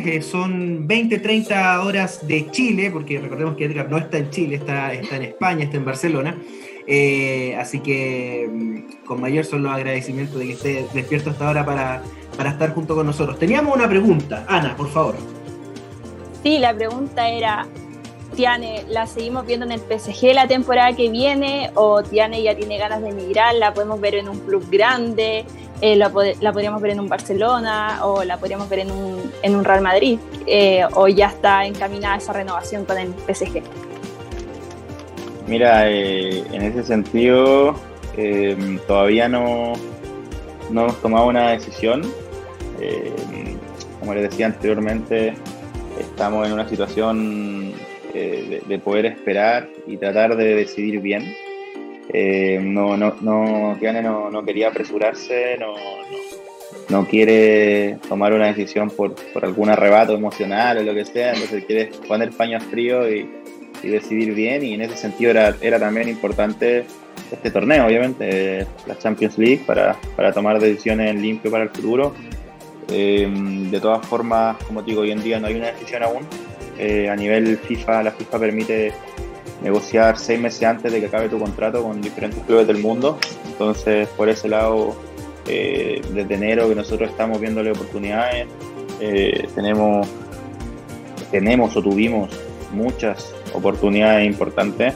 [0.06, 4.56] Eh, son 20, 30 horas de Chile, porque recordemos que Edgar no está en Chile,
[4.56, 6.38] está, está en España, está en Barcelona.
[6.88, 11.66] Eh, así que mm, con mayor son los agradecimientos de que esté despierto hasta ahora
[11.66, 12.02] para,
[12.36, 13.38] para estar junto con nosotros.
[13.38, 15.16] Teníamos una pregunta, Ana, por favor.
[16.44, 17.68] Sí, la pregunta era,
[18.36, 21.70] Tiane, ¿la seguimos viendo en el PSG la temporada que viene?
[21.76, 23.54] ¿O Tiane ya tiene ganas de emigrar?
[23.56, 25.46] ¿La podemos ver en un club grande?
[25.82, 28.00] Eh, la, la podríamos ver en un Barcelona?
[28.04, 30.20] ¿O la podríamos ver en un, en un Real Madrid?
[30.46, 33.62] Eh, ¿O ya está encaminada esa renovación con el PSG?
[35.48, 37.76] Mira, eh, en ese sentido,
[38.16, 39.74] eh, todavía no,
[40.70, 42.04] no hemos tomado una decisión.
[42.80, 43.14] Eh,
[44.00, 45.34] como les decía anteriormente,
[46.00, 47.74] estamos en una situación
[48.14, 51.34] eh, de poder esperar y tratar de decidir bien.
[52.14, 55.76] Eh, no, no, no, Tiane no, no quería apresurarse, no,
[56.90, 61.64] no, quiere tomar una decisión por, por algún arrebato emocional o lo que sea, entonces
[61.64, 63.30] quiere poner paños fríos y,
[63.82, 66.86] y decidir bien y en ese sentido era, era también importante
[67.32, 72.14] este torneo, obviamente, la Champions League para, para tomar decisiones limpio para el futuro.
[72.90, 73.30] Eh,
[73.72, 76.28] de todas formas, como digo, hoy en día no hay una decisión aún.
[76.78, 78.94] Eh, a nivel FIFA, la FIFA permite
[79.62, 83.18] negociar seis meses antes de que acabe tu contrato con diferentes clubes del mundo.
[83.46, 84.96] Entonces, por ese lado,
[85.48, 88.48] eh, desde enero que nosotros estamos viéndole oportunidades,
[89.00, 90.08] eh, tenemos,
[91.30, 92.30] tenemos o tuvimos
[92.74, 94.94] muchas oportunidades importantes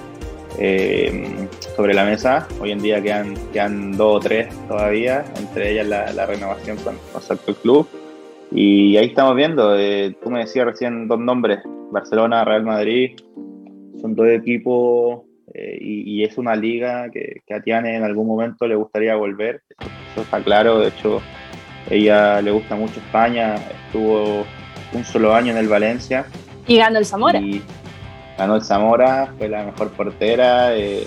[0.58, 2.47] eh, sobre la mesa.
[2.60, 6.95] Hoy en día quedan, quedan dos o tres todavía, entre ellas la, la renovación con,
[7.12, 7.88] con Salto Club.
[8.51, 11.60] Y ahí estamos viendo, eh, tú me decías recién dos nombres,
[11.91, 13.19] Barcelona, Real Madrid,
[14.01, 15.21] son dos equipos
[15.53, 19.15] eh, y, y es una liga que, que a Tiane en algún momento le gustaría
[19.15, 21.21] volver, eso, eso está claro, de hecho
[21.89, 24.43] ella le gusta mucho España, estuvo
[24.93, 26.25] un solo año en el Valencia.
[26.67, 27.39] Y ganó el Zamora.
[27.39, 27.62] y
[28.38, 31.05] ganó el Zamora, fue la mejor portera, eh,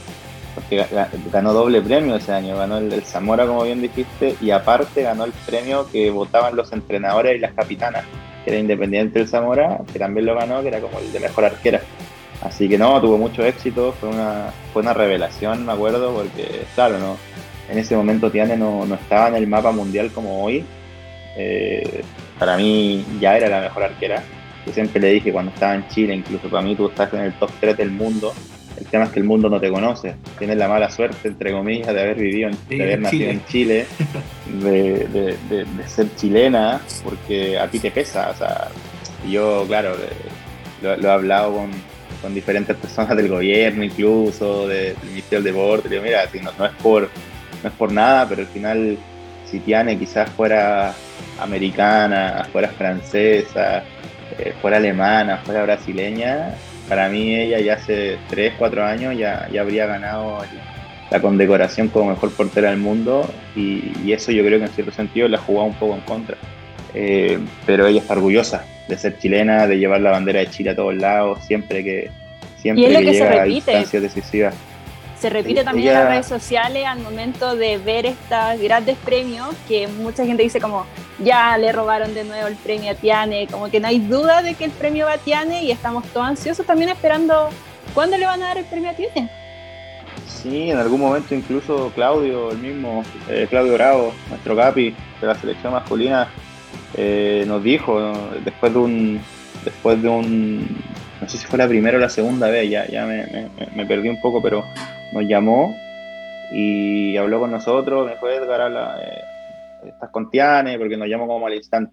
[0.55, 4.51] porque ga- ganó doble premio ese año, ganó el, el Zamora como bien dijiste, y
[4.53, 8.05] aparte ganó el premio que votaban los entrenadores y las capitanas,
[8.45, 11.45] que era independiente del Zamora, que también lo ganó, que era como el de mejor
[11.45, 11.81] arquera.
[12.43, 16.99] Así que no, tuvo mucho éxito, fue una, fue una revelación, me acuerdo, porque claro,
[16.99, 17.17] no,
[17.69, 20.65] en ese momento Tiane no, no estaba en el mapa mundial como hoy.
[21.37, 22.03] Eh,
[22.39, 24.23] para mí ya era la mejor arquera.
[24.67, 27.33] Yo siempre le dije cuando estaba en Chile, incluso para mí tú estás en el
[27.35, 28.33] top 3 del mundo.
[28.79, 30.15] El tema es que el mundo no te conoce.
[30.39, 33.87] Tienes la mala suerte, entre comillas, de haber vivido, en, de haber nacido en Chile,
[34.63, 38.31] de, de, de, de, ser chilena, porque a ti te pesa.
[38.31, 38.69] O sea,
[39.29, 39.97] yo, claro,
[40.81, 41.71] lo, lo he hablado con,
[42.21, 45.89] con diferentes personas del gobierno, incluso del Ministerio del Deporte.
[45.89, 46.25] Digo, mira,
[46.59, 47.03] no, es por,
[47.63, 48.99] no es por nada, pero al final,
[49.51, 50.95] si Tiane quizás fuera
[51.41, 53.83] americana, fuera francesa,
[54.39, 56.55] eh, fuera alemana, fuera brasileña,
[56.89, 60.39] para mí ella ya hace 3, 4 años ya, ya habría ganado
[61.11, 64.93] la condecoración como mejor portera del mundo y, y, eso yo creo que en cierto
[64.93, 66.37] sentido la ha jugado un poco en contra.
[66.95, 70.77] Eh, pero ella está orgullosa de ser chilena, de llevar la bandera de Chile a
[70.77, 72.11] todos lados, siempre que,
[72.57, 74.55] siempre que, que llega se a instancias decisivas.
[75.21, 75.99] Se repite también ella...
[75.99, 80.61] en las redes sociales al momento de ver estos grandes premios, que mucha gente dice
[80.61, 80.87] como,
[81.19, 84.55] ya le robaron de nuevo el premio a Tiane, como que no hay duda de
[84.55, 87.51] que el premio va a Tiane y estamos todos ansiosos también esperando
[87.95, 89.29] cuándo le van a dar el premio a Tiane.
[90.27, 95.35] Sí, en algún momento incluso Claudio, el mismo, eh, Claudio Bravo, nuestro capi de la
[95.35, 96.29] selección masculina,
[96.97, 98.01] eh, nos dijo
[98.45, 99.21] después de un
[99.65, 100.67] después de un
[101.21, 104.21] no sé si fue la primera o la segunda vez ya, ya me, perdí un
[104.21, 104.65] poco pero
[105.13, 105.77] nos llamó
[106.53, 111.27] y habló con nosotros me dijo Edgar habla, eh, estás con Tiane porque nos llamó
[111.27, 111.93] como al instante.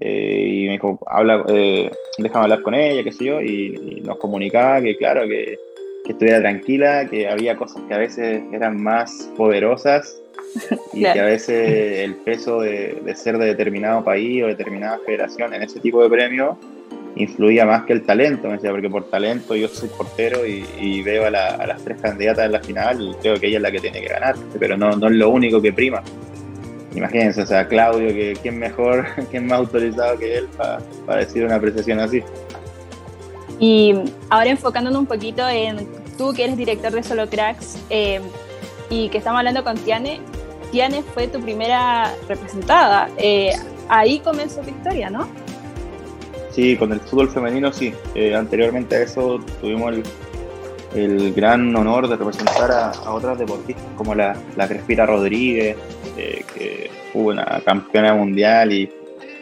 [0.00, 4.18] Eh, y me dijo habla eh, déjame hablar con ella qué sé yo y, nos
[4.18, 5.56] comunicaba que claro que
[6.04, 10.20] estuviera tranquila que había cosas que a veces eran más poderosas
[10.92, 11.14] y claro.
[11.14, 15.62] que a veces el peso de, de, ser de determinado país o determinada federación en
[15.62, 16.56] ese tipo de premios
[17.16, 21.02] influía más que el talento, me decía, porque por talento yo soy portero y, y
[21.02, 23.62] veo a, la, a, las tres candidatas en la final y creo que ella es
[23.62, 26.02] la que tiene que ganar, pero no, no es lo único que prima.
[26.94, 31.44] Imagínense, o sea, Claudio, que quién mejor, quién más autorizado que él para pa decir
[31.44, 32.22] una apreciación así.
[33.58, 33.94] Y
[34.30, 35.86] ahora enfocándonos un poquito en
[36.18, 38.20] tú que eres director de Solo Cracks eh,
[38.90, 40.20] y que estamos hablando con Tiane,
[41.14, 43.08] Fue tu primera representada.
[43.16, 43.52] Eh,
[43.88, 45.28] ahí comenzó tu historia, ¿no?
[46.50, 47.94] Sí, con el fútbol femenino sí.
[48.16, 50.02] Eh, anteriormente a eso tuvimos el,
[50.96, 55.76] el, gran honor de representar a, a otras deportistas como la, la Crespira Rodríguez,
[56.16, 58.92] eh, que fue una campeona mundial y,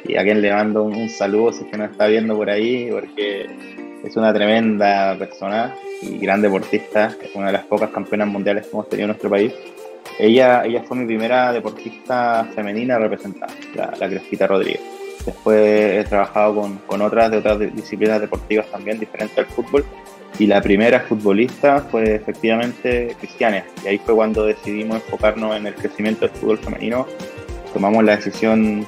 [0.04, 2.50] y a quien le mando un, un, saludo si es que nos está viendo por
[2.50, 3.46] ahí, porque
[4.04, 8.72] es una tremenda persona y gran deportista, es una de las pocas campeonas mundiales que
[8.72, 9.54] hemos tenido en nuestro país.
[10.18, 14.80] Ella, ella fue mi primera deportista femenina representada, la, la Crespita Rodríguez.
[15.24, 19.84] Después he trabajado con, con, otras de otras disciplinas deportivas también, diferentes al fútbol.
[20.38, 23.64] Y la primera futbolista fue efectivamente Cristiane.
[23.84, 27.06] Y ahí fue cuando decidimos enfocarnos en el crecimiento del fútbol femenino.
[27.72, 28.86] Tomamos la decisión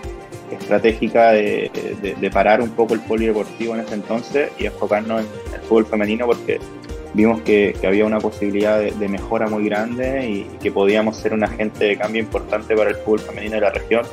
[0.50, 1.70] estratégica de,
[2.02, 5.86] de, de parar un poco el polideportivo en ese entonces y enfocarnos en el fútbol
[5.86, 6.60] femenino porque
[7.14, 11.32] vimos que, que había una posibilidad de, de, mejora muy grande y, que podíamos ser
[11.32, 14.04] un agente de cambio importante para el fútbol femenino de la región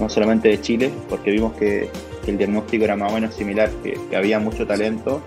[0.00, 1.90] no solamente de Chile, porque vimos que,
[2.24, 5.20] que el diagnóstico era más o menos similar, que, que, había mucho talento,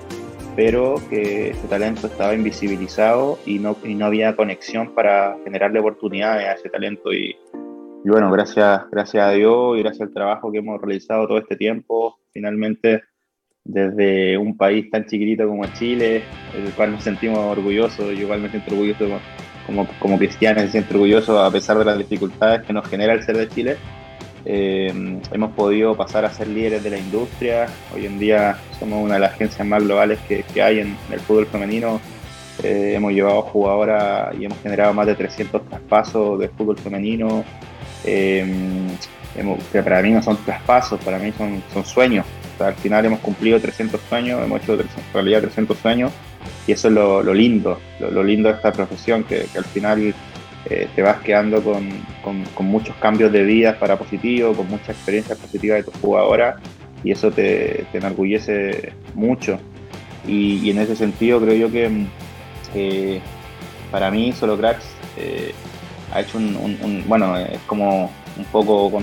[0.56, 6.48] pero que ese talento estaba invisibilizado y no, y no había conexión para generarle oportunidades
[6.48, 7.12] a ese talento.
[7.12, 7.36] Y,
[8.04, 11.56] y, bueno, gracias, gracias a Dios y gracias al trabajo que hemos realizado todo este
[11.56, 13.04] tiempo, finalmente
[13.64, 18.50] desde un país tan chiquitito como Chile, del cual nos sentimos orgullosos, yo igual me
[18.50, 19.20] siento orgulloso
[19.66, 23.24] como, como cristiano, me siento orgulloso a pesar de las dificultades que nos genera el
[23.24, 23.78] ser de Chile,
[24.46, 27.68] eh, hemos podido pasar a ser líderes de la industria.
[27.94, 31.20] Hoy en día somos una de las agencias más globales que, que hay en, el
[31.20, 32.00] fútbol femenino.
[32.64, 37.44] Eh, hemos llevado jugadoras y hemos generado más de 300 traspasos de fútbol femenino.
[38.04, 38.46] Eh,
[39.72, 42.26] que para mí no son traspasos, para mí son, son sueños.
[42.62, 46.12] Al final hemos cumplido 300 sueños, hemos hecho en realidad 300 sueños
[46.68, 50.14] y eso es lo, lindo, lo, lindo de esta profesión, que, al final
[50.70, 51.90] eh, te vas quedando con,
[52.24, 56.58] con, muchos cambios de vida para positivo, con mucha experiencia positiva de tu jugadora
[57.04, 59.60] y eso te, te enorgullece mucho.
[60.28, 62.06] Y, en ese sentido creo yo que
[62.76, 63.22] eh,
[63.90, 64.86] para mí Solo Cracks
[65.18, 65.54] eh,
[66.14, 69.02] ha hecho un, un, bueno, es como un poco,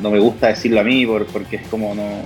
[0.00, 2.22] no me gusta decirlo a mí por, porque es como no,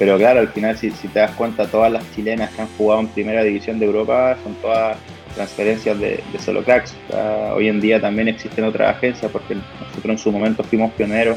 [0.00, 3.02] pero claro, al final si, si, te das cuenta todas las chilenas que han jugado
[3.02, 4.96] en primera división de Europa son todas
[5.34, 6.96] transferencias de, de solo cracks.
[7.10, 10.90] O sea, hoy en día también existen otras agencias porque nosotros en su momento fuimos
[10.92, 11.36] pioneros,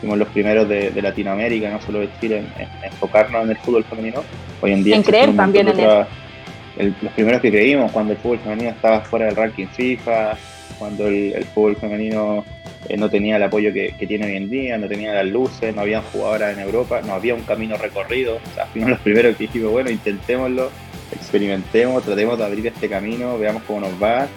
[0.00, 3.56] fuimos los primeros de, de Latinoamérica, no solo de Chile, en, en, enfocarnos en el
[3.56, 4.22] fútbol femenino.
[4.60, 6.94] Hoy en día en creer también en él.
[7.00, 10.36] los primeros que creímos cuando el fútbol femenino estaba fuera del ranking FIFA,
[10.78, 12.44] cuando el, fútbol femenino
[12.88, 15.82] eh, no tenía el apoyo que, tiene hoy en día, no tenía las luces, no
[15.82, 18.36] había jugadoras en Europa, no había un camino recorrido.
[18.36, 20.70] O sea, fuimos los primeros que dijimos, bueno, intentémoslo,
[21.12, 24.28] experimentemos, tratemos de abrir este camino, veamos cómo nos va.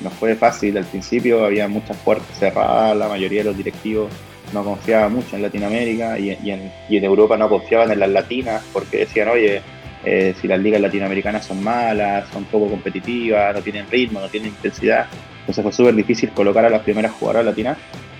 [0.00, 4.10] No fue fácil al principio, había muchas puertas cerradas, la mayoría de los directivos
[4.52, 8.62] no confiaban mucho en Latinoamérica y, en, y en Europa no confiaban en las latinas
[8.72, 9.62] porque decían, oye,
[10.04, 14.50] eh, si las ligas latinoamericanas son malas, son poco competitivas, no tienen ritmo, no tienen
[14.50, 15.06] intensidad.
[15.42, 17.78] Entonces fue súper difícil colocar a las primeras jugadoras latinas.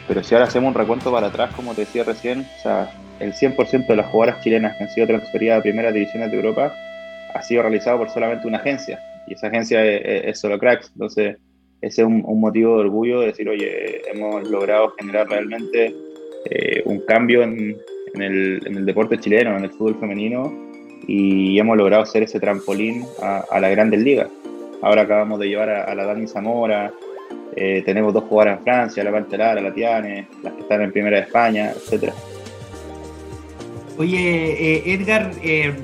[0.09, 3.33] Pero si ahora hacemos un recuento para atrás, como te decía recién, o sea, el
[3.33, 6.75] 100% de las jugadoras chilenas que han sido transferidas a primeras divisiones de Europa
[7.35, 8.99] ha sido realizado por solamente una agencia.
[9.29, 10.91] Y esa agencia es, solo Cracks.
[10.95, 11.37] Entonces,
[11.81, 15.95] ese es un, motivo de orgullo de decir, oye, hemos logrado generar realmente
[16.51, 17.77] eh, un cambio en,
[18.15, 20.53] el, deporte chileno, en el fútbol femenino,
[21.07, 24.29] y hemos logrado hacer ese trampolín a, a la Grandes Ligas.
[24.83, 26.93] Ahora acabamos de llevar a, la Dani Zamora,
[27.55, 31.19] eh, tenemos dos jugadoras en Francia, la Pantelara, la Tiane, las que están en Primera
[31.19, 32.15] de España, etcétera.
[33.99, 35.75] Oye, eh, Edgar, eh,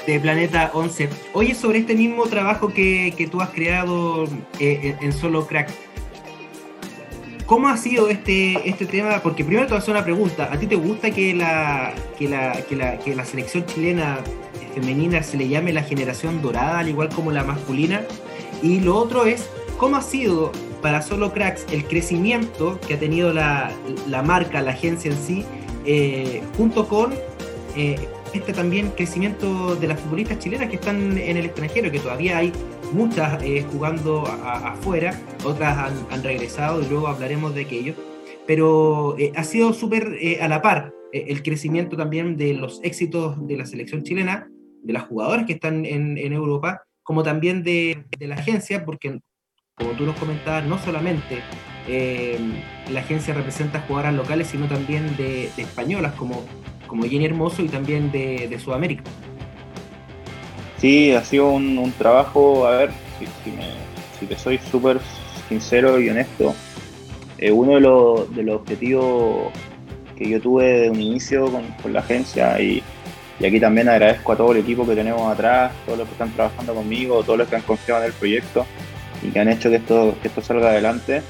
[0.05, 1.09] de Planeta 11.
[1.33, 4.25] Oye, sobre este mismo trabajo que, que tú has creado
[4.59, 5.69] eh, en Solo Crack,
[7.45, 9.19] ¿cómo ha sido este, este tema?
[9.21, 10.49] Porque primero te voy a hacer una pregunta.
[10.51, 14.19] ¿A ti te gusta que la, que la, que la, que la selección chilena
[14.73, 18.01] femenina se le llame la generación dorada, al igual como la masculina?
[18.61, 20.51] Y lo otro es, ¿cómo ha sido
[20.81, 23.71] para Solo Cracks el crecimiento que ha tenido la,
[24.25, 25.45] marca, la agencia en sí,
[25.85, 27.13] eh, junto con
[27.75, 27.95] eh,
[28.33, 32.51] este también crecimiento de las futbolistas chilenas que están en el extranjero, que todavía hay
[32.93, 37.93] muchas eh, jugando afuera, otras han, regresado y luego hablaremos de aquello,
[38.45, 43.65] pero ha sido súper a la par el crecimiento también de los éxitos de la
[43.65, 44.49] selección chilena,
[44.81, 49.19] de las jugadoras que están en, Europa, como también de, de la agencia, porque
[49.75, 51.41] como tú nos comentabas, no solamente
[51.87, 52.37] eh,
[52.91, 56.45] la agencia representa jugadoras locales, sino también de, españolas como,
[56.87, 59.03] como Jenny Hermoso y también de, Sudamérica.
[60.77, 62.91] Sí, ha sido un, trabajo, a ver,
[64.19, 64.99] si, te soy súper
[65.49, 66.53] sincero y honesto,
[67.39, 69.51] eh, uno de los, de los objetivos
[70.15, 72.83] que yo tuve de un inicio con, la agencia y,
[73.39, 76.31] y, aquí también agradezco a todo el equipo que tenemos atrás, todos los que están
[76.31, 78.65] trabajando conmigo, todos los que han confiado en el proyecto
[79.23, 81.21] y que han hecho que esto, que esto salga adelante.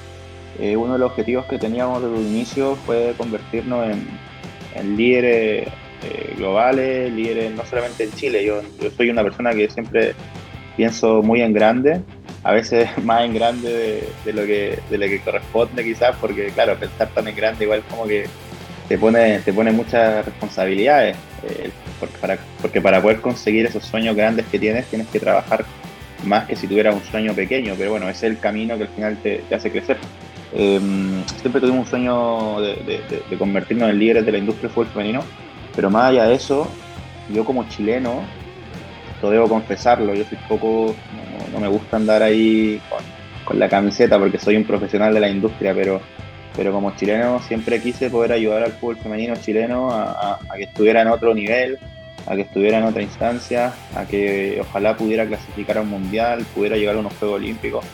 [0.59, 5.67] Eh, uno de los objetivos que teníamos desde el inicio fue convertirnos en, líderes
[6.03, 8.43] eh, globales, líderes no solamente en Chile.
[8.43, 10.15] Yo, yo soy una persona que siempre
[10.75, 12.01] pienso muy en grande,
[12.43, 16.77] a veces más en grande de, lo, que, de lo que corresponde quizás, porque claro,
[16.77, 18.25] pensar tan en grande igual como que
[18.87, 21.15] te pone, te pone muchas responsabilidades,
[21.47, 21.69] eh,
[21.99, 25.65] porque, para, porque para poder conseguir esos sueños grandes que tienes tienes que trabajar
[26.25, 28.89] más que si tuvieras un sueño pequeño, pero bueno, ese es el camino que al
[28.89, 29.97] final te, hace crecer.
[30.53, 35.23] Em, siempre tuvimos un sueño de, convertirnos en líderes de la industria del fútbol femenino,
[35.75, 36.67] pero más allá de eso,
[37.33, 38.23] yo como chileno,
[39.21, 40.93] lo debo confesarlo, yo soy poco,
[41.51, 42.81] no, me gusta andar ahí
[43.45, 46.01] con, la camiseta porque soy un profesional de la industria, pero,
[46.55, 51.09] pero como chileno siempre quise poder ayudar al fútbol femenino chileno a que estuviera en
[51.09, 51.77] otro nivel,
[52.25, 56.77] a que estuviera en otra instancia, a que ojalá pudiera clasificar a un mundial, pudiera
[56.77, 57.85] llegar a unos Juegos Olímpicos.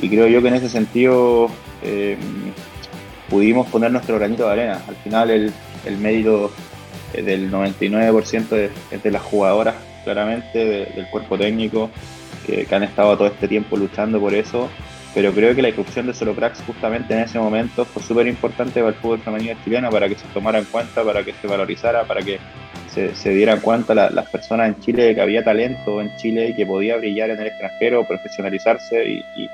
[0.00, 1.48] Y creo yo que en ese sentido
[1.82, 2.16] eh,
[3.28, 4.82] pudimos poner nuestro granito de arena.
[4.86, 5.52] Al final el,
[5.86, 6.52] el mérito
[7.14, 10.58] eh, del 99% es de las jugadoras, claramente,
[10.94, 11.90] del cuerpo técnico,
[12.46, 14.68] que, han estado todo este tiempo luchando por eso.
[15.14, 16.34] Pero creo que la irrupción de Solo
[16.66, 20.26] justamente en ese momento fue súper importante para el fútbol femenino chileno, para que se
[20.28, 22.38] tomara en cuenta, para que se valorizara, para que
[22.92, 26.66] se, dieran cuenta las personas en Chile de que había talento en Chile y que
[26.66, 29.48] podía brillar en el extranjero, profesionalizarse y,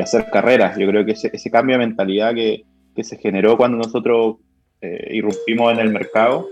[0.00, 0.76] hacer carreras.
[0.76, 2.64] Yo creo que ese, cambio de mentalidad que,
[3.02, 4.36] se generó cuando nosotros
[4.80, 6.46] eh, irrumpimos en el mercado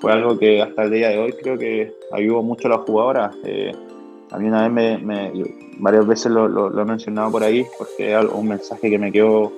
[0.00, 3.36] fue algo que hasta el día de hoy creo que ayudó mucho a las jugadoras.
[3.44, 3.72] Eh,
[4.30, 5.32] a mí una vez me,
[5.78, 9.52] varias veces lo, he mencionado por ahí, porque es un mensaje que me quedó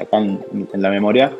[0.00, 1.32] acá en la memoria.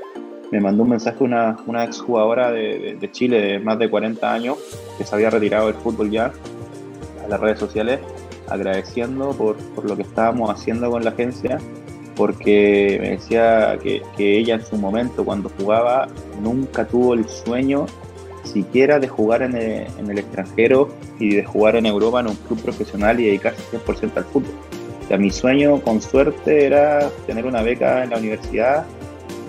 [0.51, 4.57] Me mandó un mensaje una, una exjugadora de, de, Chile de más de 40 años,
[4.97, 6.33] que se había retirado del fútbol ya,
[7.25, 8.01] a las redes sociales,
[8.49, 11.59] agradeciendo por, por lo que estábamos haciendo con la agencia,
[12.17, 16.09] porque me decía que, que ella en su momento, cuando jugaba,
[16.43, 17.87] nunca tuvo el sueño
[18.45, 20.89] siquiera de jugar en el, en el extranjero
[21.19, 24.55] y de jugar en Europa en un club profesional y dedicarse 100% al fútbol.
[25.05, 28.87] O sea, mi sueño con suerte era tener una beca en la universidad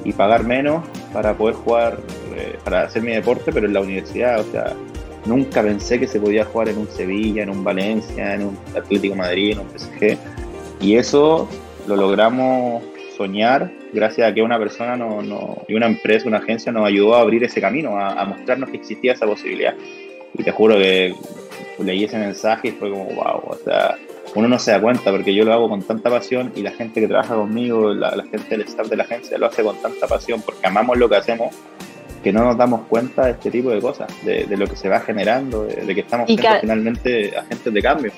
[0.04, 0.84] y pagar menos
[1.14, 1.98] para poder jugar,
[2.36, 4.74] eh, para hacer mi deporte, pero en la universidad, o sea,
[5.26, 9.16] nunca pensé que se podía jugar en un Sevilla, en un Valencia, en un Atlético
[9.16, 10.18] Madrid, en un PSG.
[10.82, 11.48] Y eso
[11.88, 12.84] lo logramos
[13.18, 17.16] soñar gracias a que una persona no, no- y una empresa, una agencia nos ayudó
[17.16, 19.74] a abrir ese camino, a, a mostrarnos que existía esa posibilidad.
[20.38, 21.14] Y te juro que
[21.80, 23.98] leí ese mensaje y fue como, wow, o sea,
[24.36, 27.02] uno no se da cuenta porque yo lo hago con tanta pasión y la gente
[27.02, 30.08] que trabaja conmigo, la, la gente del staff de la agencia lo hace con tanta
[30.08, 31.56] pasión porque amamos lo que hacemos
[32.24, 34.90] que no nos damos cuenta de este tipo de cosas, de, de lo que se
[34.90, 38.12] va generando, de, de que estamos Y siendo finalmente agentes de cambio.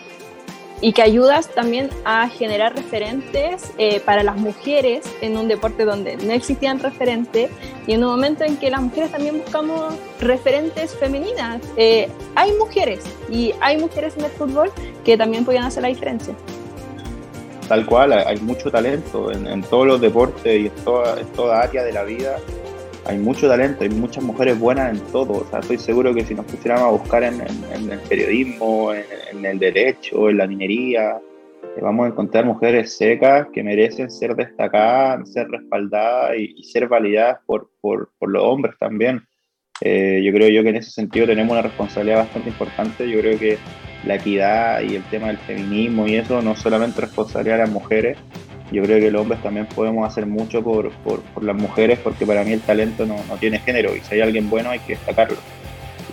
[0.81, 6.17] Y que ayudas también a generar referentes eh, para las mujeres en un deporte donde
[6.17, 7.51] no existían referentes
[7.85, 11.61] y en un momento en que las mujeres también buscamos referentes femeninas.
[11.77, 14.71] Eh, hay mujeres y hay mujeres en el fútbol
[15.05, 16.33] que también pueden hacer la diferencia.
[17.67, 21.61] Tal cual, hay mucho talento en, en todos los deportes y en toda, en toda
[21.61, 22.37] área de la vida.
[23.05, 25.33] Hay mucho talento, hay muchas mujeres buenas en todo.
[25.33, 28.93] O sea, estoy seguro que si nos pusiéramos a buscar en, en- en el periodismo,
[28.93, 31.17] en, en el derecho, en la minería,
[31.77, 36.87] eh, vamos a encontrar mujeres secas que merecen ser destacadas, ser respaldadas y, y ser
[36.87, 39.21] validadas por, por, por los hombres también.
[39.81, 43.09] Eh, yo creo yo que en ese sentido tenemos una responsabilidad bastante importante.
[43.09, 43.57] Yo creo que
[44.05, 48.17] la equidad y el tema del feminismo y eso no solamente responsabilidad de las mujeres,
[48.71, 52.43] yo creo que los hombres también podemos hacer mucho por, por, las mujeres porque para
[52.43, 55.37] mí el talento no, no tiene género y si hay alguien bueno hay que destacarlo.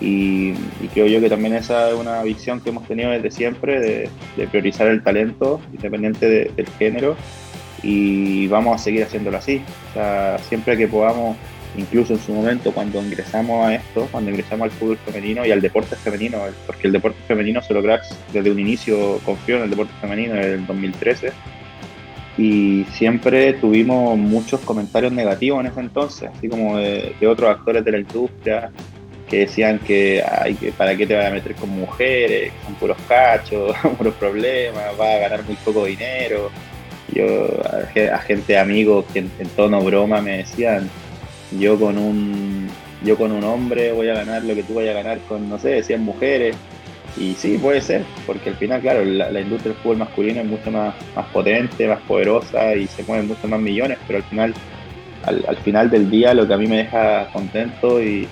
[0.00, 0.52] Y,
[0.94, 4.10] creo yo que también esa es una visión que hemos tenido desde siempre de,
[4.48, 7.16] priorizar el talento independiente de- del género
[7.82, 9.62] y vamos a seguir haciéndolo así.
[10.48, 11.36] Siempre que podamos,
[11.76, 15.60] incluso en su momento cuando ingresamos a esto, cuando ingresamos al fútbol femenino y al
[15.60, 19.92] deporte femenino, porque el deporte femenino solo cracks desde un inicio confió en el deporte
[20.00, 21.32] femenino en el 2013
[22.38, 27.92] y siempre tuvimos muchos comentarios negativos en ese entonces, así como de, otros actores de
[27.92, 28.70] la industria
[29.28, 30.24] que decían que,
[30.78, 35.18] para qué te vas a meter con mujeres, son puros cachos, puros problemas, vas a
[35.18, 36.50] ganar muy poco dinero.
[37.12, 37.48] Yo,
[38.12, 40.88] a gente amigos que en, en tono broma me decían,
[41.58, 42.68] yo con un
[43.02, 45.58] yo con un hombre voy a ganar lo que tú vayas a ganar con, no
[45.58, 46.56] sé, 100 mujeres.
[47.18, 50.70] Y sí, puede ser, porque al final, claro, la, industria del fútbol masculino es mucho
[50.70, 54.54] más, más potente, más poderosa y se mueven mucho más millones, pero al final,
[55.24, 58.28] al, al final del día lo que a mí me deja contento y,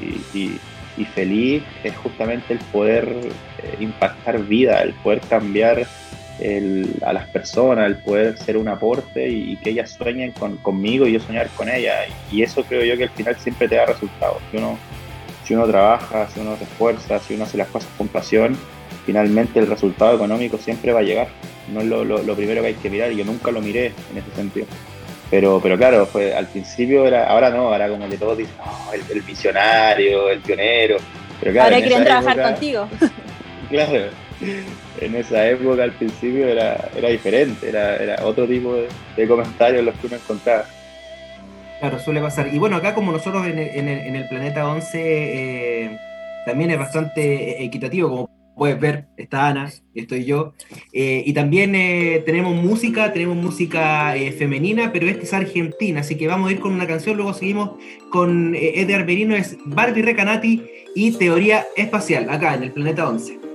[1.14, 3.06] feliz es justamente el poder
[3.62, 5.86] eh, impactar vida, el poder cambiar
[6.40, 10.56] el- a las personas, el poder ser un aporte y, y que ellas sueñen con-
[10.58, 11.96] conmigo y yo soñar con ellas.
[12.30, 14.38] Y eso creo yo que al final siempre te da resultados.
[14.50, 14.78] Si uno,
[15.44, 18.56] si uno trabaja, si uno se esfuerza, si uno hace las cosas con pasión,
[19.06, 21.28] finalmente el resultado económico siempre va a llegar.
[21.72, 23.86] No es lo, lo- lo primero que hay que mirar, y yo nunca lo miré
[24.12, 24.66] en ese sentido.
[25.30, 28.92] Pero, pero claro, fue, al principio era, ahora no, ahora como que todos dicen, "No,
[28.92, 30.96] el, el visionario, el pionero.
[31.40, 32.88] Pero claro, Ahora en quieren trabajar época- contigo.
[33.70, 34.10] Claro,
[35.00, 38.86] en esa época al principio era, era diferente, era, era otro tipo de,
[39.16, 40.66] de comentarios los que uno encontraba.
[41.80, 42.46] Claro, suele pasar.
[42.54, 45.98] Y bueno, acá como nosotros en el, en el- en el Planeta 11 eh,
[46.44, 50.54] también es bastante equitativo, como puedes ver, está Ana, estoy yo.
[50.92, 56.16] Eh, y también eh, tenemos música, tenemos música eh, femenina, pero esta es argentina, así
[56.16, 57.72] que vamos a ir con una canción, luego seguimos
[58.10, 63.45] con eh, Edgar Merino, es Barbie Recanati y Teoría Espacial, acá en el Planeta 11.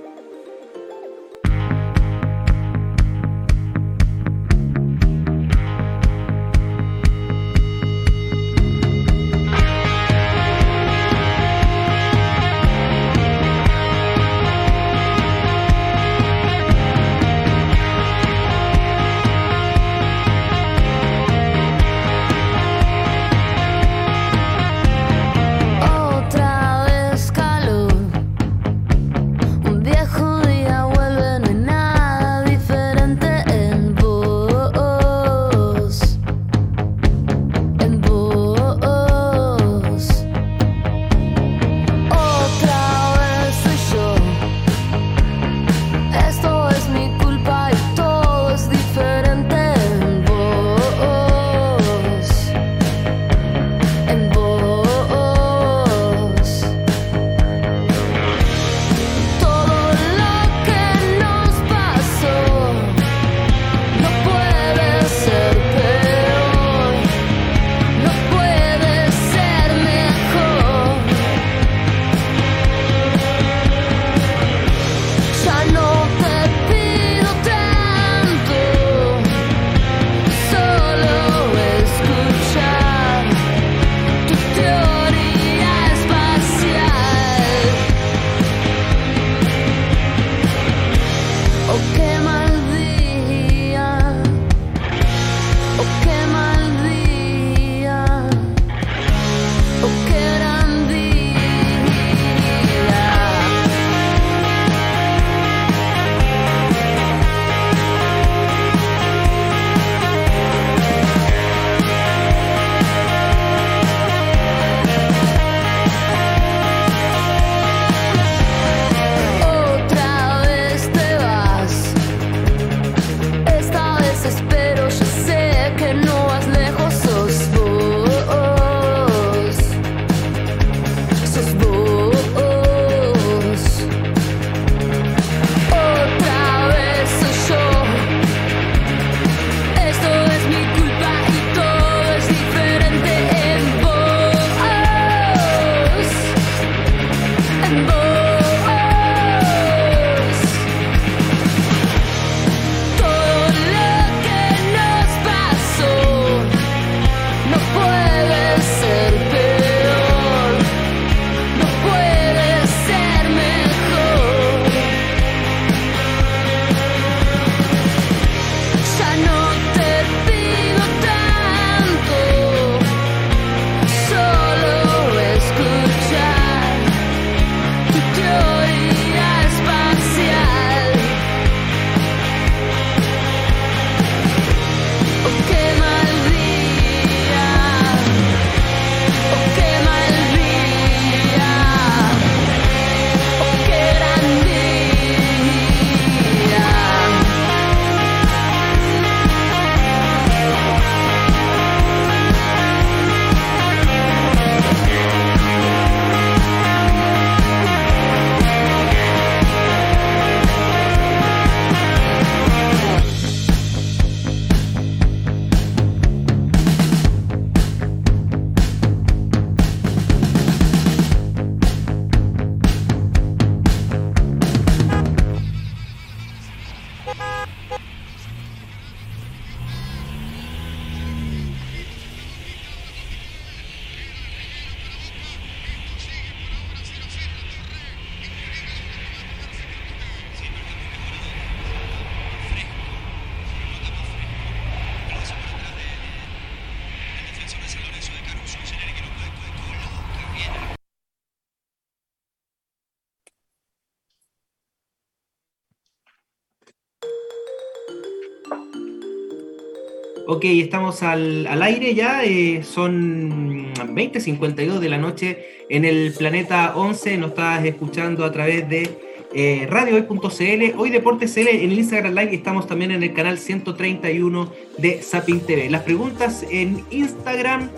[260.34, 266.72] Ok, estamos al, al aire ya, eh, son 20.52 de la noche en el planeta
[266.74, 268.88] 11, nos estás escuchando a través de
[269.34, 274.50] eh, radiohoy.cl, hoy Deportes CL en el Instagram Live estamos también en el canal 131
[274.78, 275.68] de Sapin TV.
[275.68, 277.68] Las preguntas en Instagram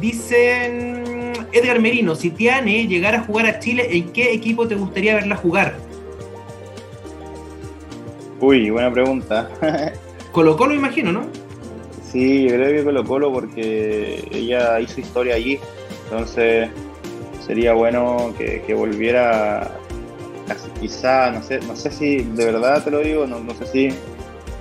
[0.00, 5.16] dicen Edgar Merino, si Tiane llegara a jugar a Chile, ¿en qué equipo te gustaría
[5.16, 5.76] verla jugar?
[8.38, 9.50] Uy, buena pregunta.
[10.30, 11.45] Colo Colo imagino, ¿no?
[12.10, 15.58] Sí, yo creo que Colo Colo porque ella hizo historia allí,
[16.04, 16.68] entonces
[17.44, 19.70] sería bueno que, que volviera
[20.80, 23.88] quizá, no sé, no sé si de verdad te lo digo, no, no sé si,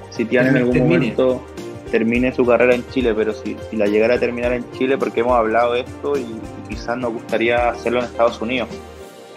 [0.10, 0.96] si Tiana en algún Termine.
[0.96, 1.42] momento
[1.92, 5.20] termine su carrera en Chile, pero si, si la llegara a terminar en Chile, porque
[5.20, 8.70] hemos hablado de esto y, y quizás nos gustaría hacerlo en Estados Unidos,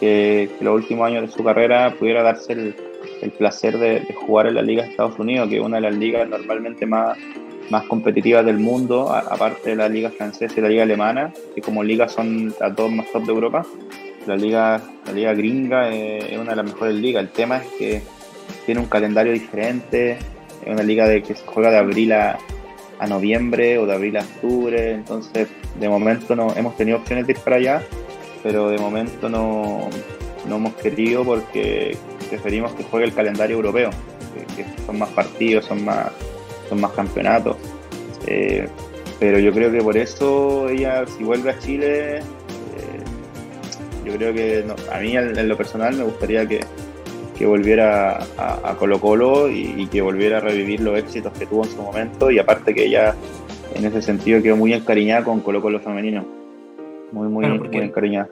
[0.01, 2.75] que, que los últimos años de su carrera pudiera darse el,
[3.21, 5.83] el placer de, de jugar en la Liga de Estados Unidos, que es una de
[5.83, 7.19] las ligas normalmente más,
[7.71, 11.83] más competitivas del mundo, aparte de la Liga francesa y la Liga alemana, que como
[11.83, 13.67] ligas son las dos más top de Europa.
[14.27, 17.23] La liga, la liga gringa eh, es una de las mejores ligas.
[17.23, 18.03] El tema es que
[18.67, 20.19] tiene un calendario diferente,
[20.65, 22.39] es una liga de que juega de abril a,
[22.99, 25.49] a noviembre o de abril a octubre, entonces
[25.79, 27.83] de momento no hemos tenido opciones de ir para allá,
[28.43, 29.89] pero de momento no,
[30.49, 31.97] no hemos querido porque
[32.29, 33.91] preferimos que juegue el calendario europeo,
[34.57, 36.11] que son más partidos, son más,
[36.69, 37.57] son más campeonatos.
[38.27, 38.69] Eh,
[39.19, 42.23] pero yo creo que por eso ella, si vuelve a Chile, eh,
[44.05, 46.61] yo creo que no, a mí en, lo personal me gustaría que,
[47.37, 51.47] que volviera a, a Colo Colo y, y que volviera a revivir los éxitos que
[51.47, 53.15] tuvo en su momento y aparte que ella
[53.75, 56.25] en ese sentido quedó muy encariñada con Colo Colo femenino.
[57.13, 58.29] Muy, muy, Claro, muy encariñada.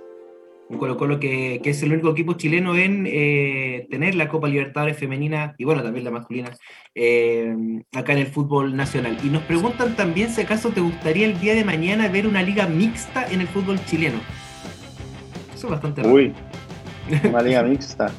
[0.69, 4.49] Un Colo Colo que, que es el único equipo chileno en eh, tener la Copa
[4.49, 6.51] Libertadores femenina y bueno, también la masculina
[6.95, 7.55] eh,
[7.93, 9.17] acá en el fútbol nacional.
[9.23, 12.67] Y nos preguntan también si acaso te gustaría el día de mañana ver una liga
[12.67, 14.19] mixta en el fútbol chileno.
[15.55, 16.15] Eso es bastante raro.
[16.15, 16.33] Uy,
[17.23, 18.11] una liga mixta.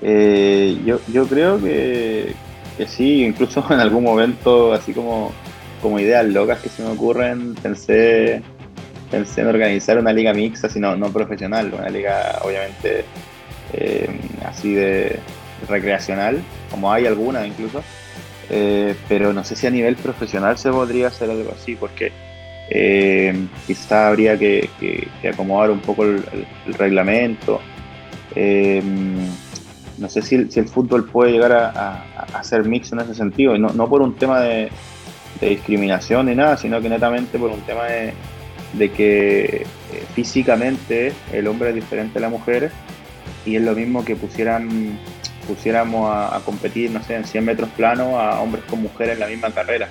[0.00, 2.34] Eh, yo, yo creo que,
[2.76, 5.32] que sí, incluso en algún momento, así como,
[5.82, 8.42] como ideas locas que se me ocurren, pensé,
[9.14, 13.04] pensé en organizar una liga mixta, sino no profesional, una liga obviamente
[13.72, 14.08] eh,
[14.44, 15.18] así de
[15.68, 17.82] recreacional, como hay algunas incluso,
[18.50, 22.12] eh, pero no sé si a nivel profesional se podría hacer algo así, porque
[22.70, 23.34] eh,
[23.66, 24.68] quizá habría que,
[25.32, 26.24] acomodar un poco el,
[26.78, 27.60] reglamento.
[28.34, 28.82] Eh,
[29.98, 31.68] no sé si, el- fútbol puede llegar a,
[32.32, 34.68] a- ser mix en ese sentido, no, no por un tema de,
[35.40, 38.12] de discriminación ni nada, sino que netamente por un tema de,
[38.78, 39.44] de que
[39.92, 42.70] eh, físicamente el hombre es diferente a la mujer
[43.46, 44.98] y es lo mismo que pusieran
[45.46, 49.20] pusiéramos a, a competir, no sé, en 100 metros plano a hombres con mujeres en
[49.20, 49.88] la misma carrera.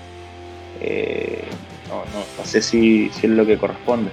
[0.82, 1.44] Eh,
[1.88, 4.10] no, no- no sé si, si es lo que corresponde.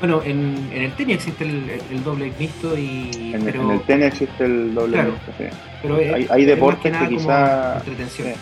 [0.00, 3.80] Bueno, en, en el tenis existe el, el doble mixto y En, pero, en el
[3.82, 5.12] tenis existe el doble Claro.
[5.12, 5.44] mixto, sí.
[5.82, 8.28] pero es- hay- hay es deportes que como quizá- entretención.
[8.28, 8.34] Sí.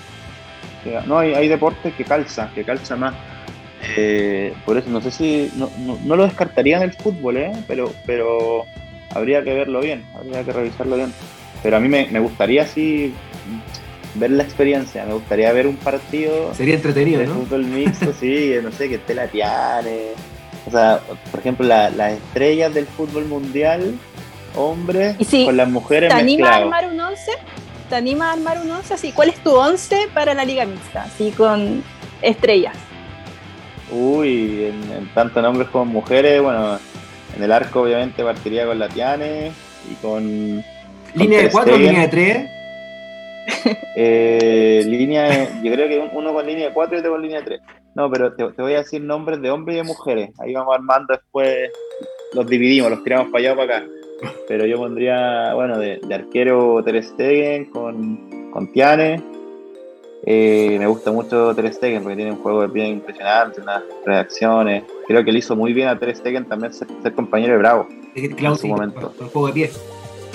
[0.84, 3.14] Sí, No, hay, hay deportes que calzan, que calzan más.
[3.96, 5.50] Eh, por eso, no sé si.
[5.56, 7.52] No, no, no lo descartaría en el fútbol, ¿eh?
[7.66, 8.64] pero, pero
[9.14, 11.12] habría que verlo bien, habría que revisarlo bien.
[11.62, 13.14] Pero a mí me, me gustaría así
[14.14, 17.34] ver la experiencia, me gustaría ver un partido Sería entretenido, de ¿no?
[17.34, 20.12] fútbol mixto, sí, no sé, que esté la Tiare.
[20.66, 21.00] O sea,
[21.30, 23.94] por ejemplo, la- las estrellas del fútbol mundial,
[24.56, 27.30] hombres, Y sí, con las mujeres ¿Te animas a armar un 11?
[27.88, 28.94] ¿Te animas a armar un 11?
[28.94, 31.04] Así, ¿cuál es tu 11 para la liga mixta?
[31.04, 31.82] Así con
[32.22, 32.74] estrellas.
[33.90, 36.78] Uy, en, en tanto en hombres como en mujeres, bueno,
[37.36, 39.52] en el arco obviamente partiría con la Tiane
[39.90, 40.62] y con
[41.14, 41.86] Línea de Ter 4, Stegen.
[41.88, 42.50] línea de 3.
[43.96, 47.22] eh, línea, de- yo creo que un- uno con línea de 4 y otro con
[47.22, 47.60] línea de 3.
[47.94, 50.30] No, pero te, te voy a decir nombres de hombres y de mujeres.
[50.38, 51.70] Ahí vamos armando después,
[52.34, 53.86] los dividimos, los tiramos para allá o para acá.
[54.46, 59.22] Pero yo pondría, bueno, de, de arquero Ter Stegen con, con Tiane.
[60.26, 64.84] Eh, me gusta mucho Ter Stegen porque tiene un juego de pie impresionante, unas reacciones.
[65.06, 67.86] Creo que le hizo muy bien a Ter Stegen también ser, ser compañero de Bravo.
[68.36, 69.00] Claro, su sí, momento.
[69.00, 69.70] con- con juego de pie.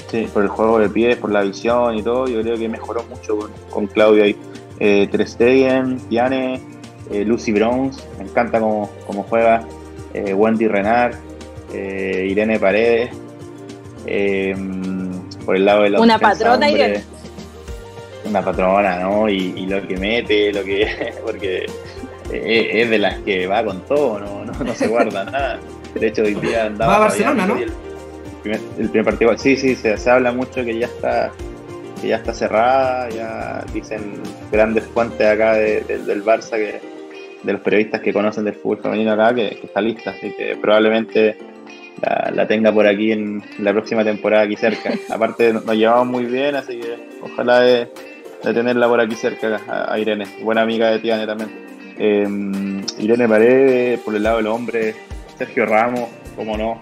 [0.09, 3.03] Sí, por el juego de pies, por la visión y todo, yo creo que mejoró
[3.09, 4.35] mucho con, con Claudio ahí.
[4.79, 6.61] Eh, Ter Stegen, Tiane,
[7.11, 9.63] eh, Lucy Browns, me encanta cómo, cómo juega,
[10.13, 11.15] eh, Wendy Renard,
[11.73, 13.09] eh, Irene Paredes,
[14.05, 14.55] eh,
[15.45, 17.03] por el lado de la Una patrona, hombre, Irene.
[18.25, 19.27] Una patrona, ¿no?
[19.29, 21.65] Y, y lo que mete, lo que porque
[22.31, 25.59] eh, es de las que va con todo, no, no, no se guarda nada.
[25.93, 27.57] De hecho, hoy día andaba Va a Barcelona, ¿no?
[27.57, 27.71] El
[28.41, 31.31] primer, el primer partido, sí, sí, se, se habla mucho que ya está
[32.01, 34.15] que ya está cerrada, ya dicen
[34.51, 36.81] grandes fuentes acá de- de- del Barça, que,
[37.43, 40.57] de los periodistas que conocen del fútbol femenino acá, que, que está lista, así que
[40.61, 41.37] probablemente
[42.01, 44.91] la, la tenga por aquí en la próxima temporada aquí cerca.
[45.09, 47.87] Aparte nos llevamos muy bien, así que ojalá de,
[48.43, 51.51] de tenerla por aquí cerca a, a Irene, buena amiga de Tiane también.
[51.97, 52.27] Eh,
[52.99, 54.95] Irene Paredes, por el lado del hombre,
[55.37, 56.79] Sergio Ramos, cómo no,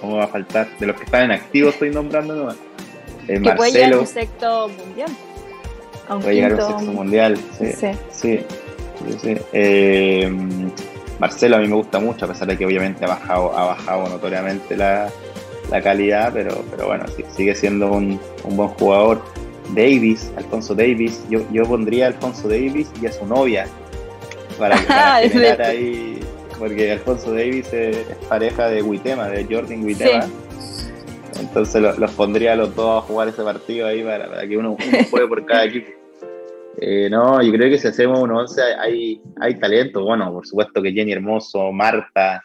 [0.00, 2.56] cómo va a faltar, de los que están en activo estoy nombrando nomás.
[3.28, 5.10] Eh, Que puede llegar a un sexto mundial.
[6.08, 7.72] A un puede llegar a un sexto mundial, sí.
[7.72, 7.88] Sí.
[8.10, 8.40] Sí,
[9.06, 9.36] sí, sí.
[9.52, 10.30] Eh,
[11.18, 14.08] Marcelo a mí me gusta mucho, a pesar de que obviamente ha bajado, ha bajado
[14.08, 15.08] notoriamente la,
[15.70, 19.22] la calidad, pero, pero bueno, sí, sigue siendo un, un buen jugador.
[19.74, 23.66] Davis, Alfonso Davis, yo, yo pondría a Alfonso Davis y a su novia
[24.58, 26.20] para, para Es generar ahí,
[26.58, 30.26] porque Alfonso Davis es, es pareja de Huitema, de Jordan Huitema.
[31.40, 34.56] Entonces lo- los pondría a los dos a jugar ese partido ahí para, para que
[34.56, 35.90] uno, uno juegue por cada equipo.
[36.80, 40.04] Eh, no, yo creo que si hacemos un 11 hay, hay talento.
[40.04, 42.42] Bueno, por supuesto que Jenny Hermoso, Marta,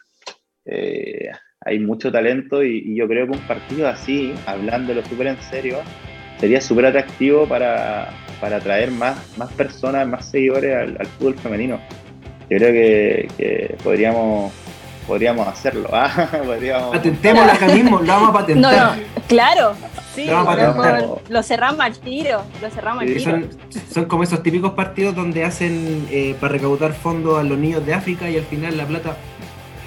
[0.64, 5.40] eh, hay mucho talento y, y yo creo que un partido así, hablándolo súper en
[5.42, 5.78] serio,
[6.40, 8.10] sería súper atractivo para,
[8.40, 11.78] para atraer más, más personas, más seguidores al, al fútbol femenino.
[12.50, 14.52] Yo creo que, que podríamos,
[15.06, 15.88] podríamos hacerlo.
[15.92, 18.96] ah, podríamos- Patentémoslo acá mismo, lo vamos a patentar.
[18.96, 19.74] no, claro.
[20.14, 21.04] Sí, Lo vamos a pero patentar.
[21.08, 22.42] por- lo cerramos al tiro.
[22.62, 23.20] Lo cerramos al tiro.
[23.32, 23.48] son,
[23.92, 27.94] son como esos típicos partidos donde hacen eh, para recaudar fondos a los niños de
[27.94, 29.16] África y al final la plata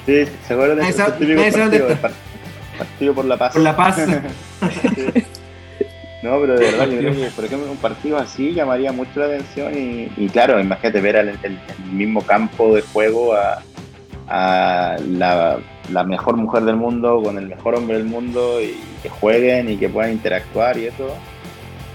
[0.06, 1.98] Sí, ¿se acuerdan de esos típicos partidos?
[2.78, 3.54] Partido por la paz.
[3.54, 3.98] por la paz.
[4.96, 5.24] Sí.
[6.24, 9.26] No, pero de verdad, yo creo que, por ejemplo, un partido así llamaría mucho la
[9.28, 11.60] atención y, y claro, imagínate ver al el, el
[11.92, 13.62] mismo campo de juego a,
[14.28, 15.60] a la,
[15.92, 19.78] la mejor mujer del mundo con el mejor hombre del mundo y que jueguen y
[19.78, 21.16] que puedan interactuar y eso.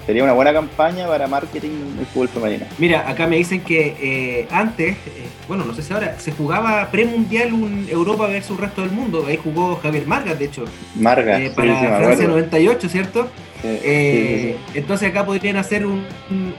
[0.07, 2.67] Sería una buena campaña para marketing del fútbol femenino.
[2.79, 6.91] Mira, acá me dicen que eh, antes, eh, bueno, no sé si ahora, se jugaba
[6.91, 9.25] premundial un Europa versus el resto del mundo.
[9.29, 10.65] Ahí jugó Javier Margas, de hecho,
[10.97, 12.29] Marga, eh, sí, para sí, me Francia acuerdo.
[12.31, 13.29] 98, ¿cierto?
[13.63, 16.05] Sí, sí, Eh, sí, Entonces acá podrían hacer un,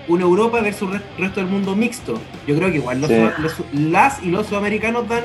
[0.08, 2.20] un- Europa versus el resto del mundo mixto.
[2.48, 3.18] Yo creo que igual los, Sí.
[3.40, 5.24] los- las y los sudamericanos dan,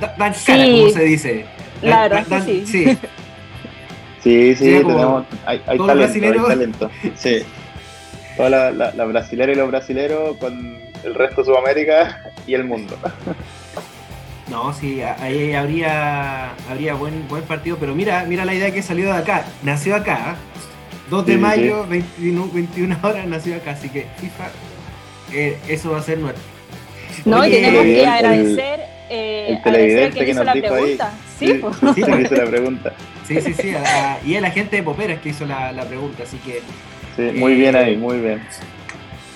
[0.00, 0.46] da- dan Sí.
[0.46, 1.44] cara, como se dice.
[1.82, 2.64] La Dan- sí.
[2.66, 2.98] sí.
[4.22, 6.90] Sí, tenemos, hay, hay todos talento, hay talento.
[7.16, 7.38] Sí.
[8.36, 12.64] Toda la, la, la brasilera y los brasileros con el resto de Sudamérica y el
[12.64, 12.96] mundo.
[14.50, 19.06] No, sí, ahí habría, habría buen, buen partido, pero mira, mira la idea que salió
[19.06, 19.46] de acá.
[19.62, 20.36] Nació acá,
[21.10, 24.48] 2 de Sí, sí, mayo, 21, 21 horas, nació acá, así que FIFA,
[25.32, 26.42] eh, eso va a ser nuestro.
[27.24, 28.80] No, y tenemos que el- agradecer,
[29.10, 31.12] eh, el a televidente quien que hizo nos la dijo pregunta.
[31.38, 31.76] Sí, Sí, pues.
[31.94, 32.92] sí, hizo la pregunta.
[33.26, 35.84] Sí, sí, sí, a- a- y es la gente de Poperas que hizo la, la
[35.84, 36.60] pregunta, así que
[37.16, 38.40] Sí, muy bien ahí, muy bien.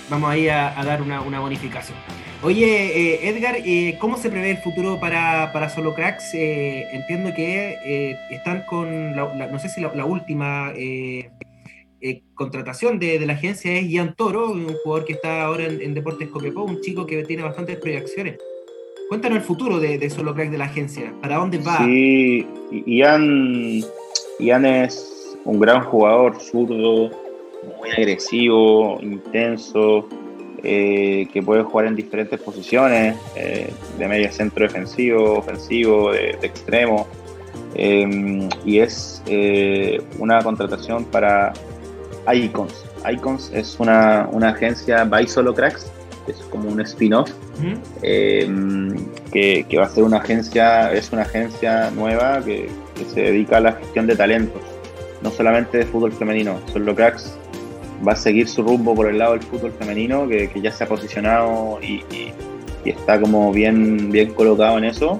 [0.09, 1.99] vamos ahí a, a dar una, una bonificación.
[2.43, 6.35] Oye, eh, Edgar, eh, ¿cómo se prevé el futuro para, para Solo Cracks?
[6.35, 10.73] Eh, entiendo que eh, están con, la, la- no sé si la, la última
[12.05, 16.29] eh, contratación de, la agencia es Ian Toro, un jugador que está ahora en, Deportes
[16.29, 18.37] Copiapó, un chico que tiene bastantes proyecciones.
[19.09, 21.79] Cuéntanos el futuro de, de Solo Cracks de la agencia, ¿para dónde va?
[21.79, 22.47] Sí,
[22.87, 23.83] Ian,
[24.39, 27.11] Ian es un gran jugador, zurdo,
[27.79, 30.07] muy agresivo, intenso,
[30.63, 37.07] eh, que puede jugar en diferentes posiciones, eh, de medio centro defensivo, ofensivo, de, extremo.
[37.75, 39.23] eh, y es
[40.19, 41.53] una contratación para
[42.33, 42.85] Icons.
[43.11, 45.87] Icons es una, una agencia by Solo Cracks,
[46.27, 47.75] es como un spin-off ¿Mm?
[48.03, 48.95] eh,
[49.33, 53.59] que, que va a ser una agencia, es una agencia nueva que, que se dedica
[53.59, 54.63] a la gestión de talentos,
[55.23, 56.59] no solamente de fútbol femenino.
[56.73, 57.37] Solo Cracks
[58.07, 60.85] va a seguir su rumbo por el lado del fútbol femenino, que, que ya se
[60.85, 62.33] ha posicionado y, y-
[62.87, 65.19] y está como bien, bien colocado en eso.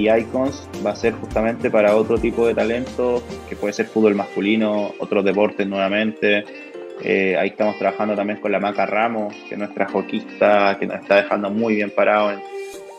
[0.00, 4.14] Y Icons va a ser justamente para otro tipo de talentos, que puede ser fútbol
[4.14, 6.42] masculino, otros deportes nuevamente.
[7.02, 11.02] Eh, ahí estamos trabajando también con la Maca Ramos, que es nuestra hockeyista, que nos
[11.02, 12.40] está dejando muy bien parado en,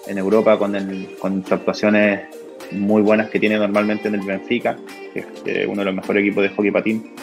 [0.05, 2.21] en Europa con, el, con actuaciones
[2.69, 4.77] muy buenas que tiene normalmente en el Benfica,
[5.11, 7.15] que es eh, uno de los mejores equipos de hockey patín.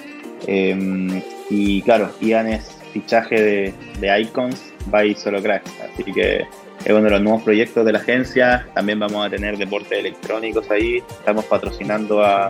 [0.49, 6.47] Eh, y claro, Ian es fichaje de, de Icons by Solo Cracks, así que
[6.89, 8.67] es uno de los nuevos proyectos de la agencia.
[8.75, 11.03] También vamos a tener deportes electrónicos ahí.
[11.11, 12.49] Estamos patrocinando a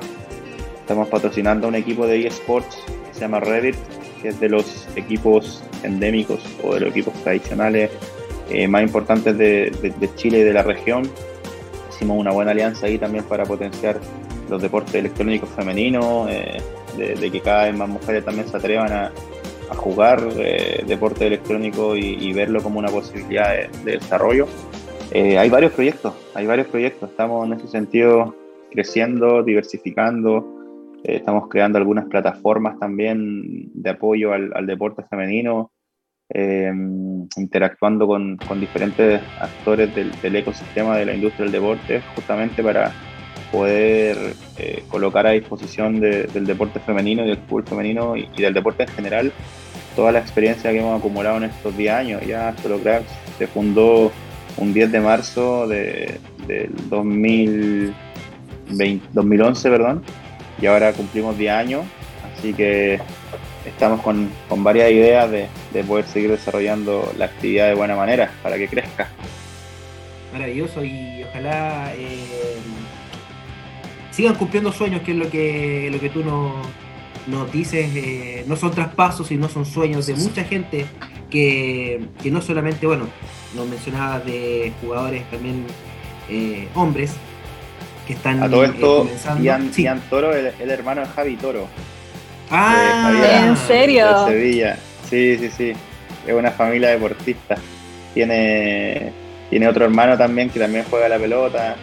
[0.79, 2.77] estamos patrocinando un equipo de eSports
[3.09, 3.75] que se llama Reddit,
[4.23, 7.91] que es de los equipos endémicos o de los equipos tradicionales
[8.49, 9.73] eh, más importantes de,
[10.15, 11.11] Chile y de la región.
[11.91, 13.99] Hicimos una buena alianza ahí también para potenciar
[14.49, 16.31] los deportes electrónicos femeninos.
[16.31, 16.63] eh,
[16.97, 19.13] de que cada vez más mujeres también se atrevan a,
[19.71, 24.47] a jugar eh, deporte electrónico y, y, verlo como una posibilidad de, de desarrollo.
[25.11, 27.11] Eh, hay varios proyectos, hay varios proyectos.
[27.11, 28.35] Estamos en ese sentido
[28.71, 30.59] creciendo, diversificando.
[31.05, 35.73] Eh, estamos creando algunas plataformas también de apoyo al, al deporte femenino,
[36.31, 36.71] eh,
[37.37, 42.93] interactuando con, con, diferentes actores del, del, ecosistema de la industria del deporte, justamente para
[43.51, 48.55] poder eh, colocar a disposición de, del deporte femenino y del fútbol femenino y, del
[48.55, 49.33] deporte en general
[49.97, 52.23] toda la experiencia que hemos acumulado en estos 10 años.
[52.27, 54.13] Ya Solo Cracks se fundó
[54.57, 60.03] un 10 de marzo de, del 2020, 2011, perdón,
[60.61, 61.85] y ahora cumplimos 10 años,
[62.37, 63.01] así que
[63.67, 68.31] estamos con, con varias ideas de, de, poder seguir desarrollando la actividad de buena manera
[68.43, 69.09] para que crezca.
[70.33, 72.59] Maravilloso y ojalá eh,
[74.19, 76.53] sigan cumpliendo sueños, que es lo que, lo que tú nos,
[77.29, 80.87] nos dices, eh, no son traspasos, sino son sueños de mucha gente
[81.31, 83.07] que, que no solamente, bueno,
[83.55, 85.65] nos mencionabas de jugadores también
[86.29, 87.13] eh, hombres
[88.09, 89.85] que están a todo esto eh, Ian, sí.
[89.85, 91.69] Ian, Toro el, el, hermano de Javi Toro.
[92.51, 94.79] Ah Javier, en serio de Sevilla.
[95.09, 95.73] Sí sí sí.
[96.27, 97.55] Es una familia deportista.
[98.15, 99.13] Tiene
[99.49, 101.77] tiene otro hermano también que también juega la pelota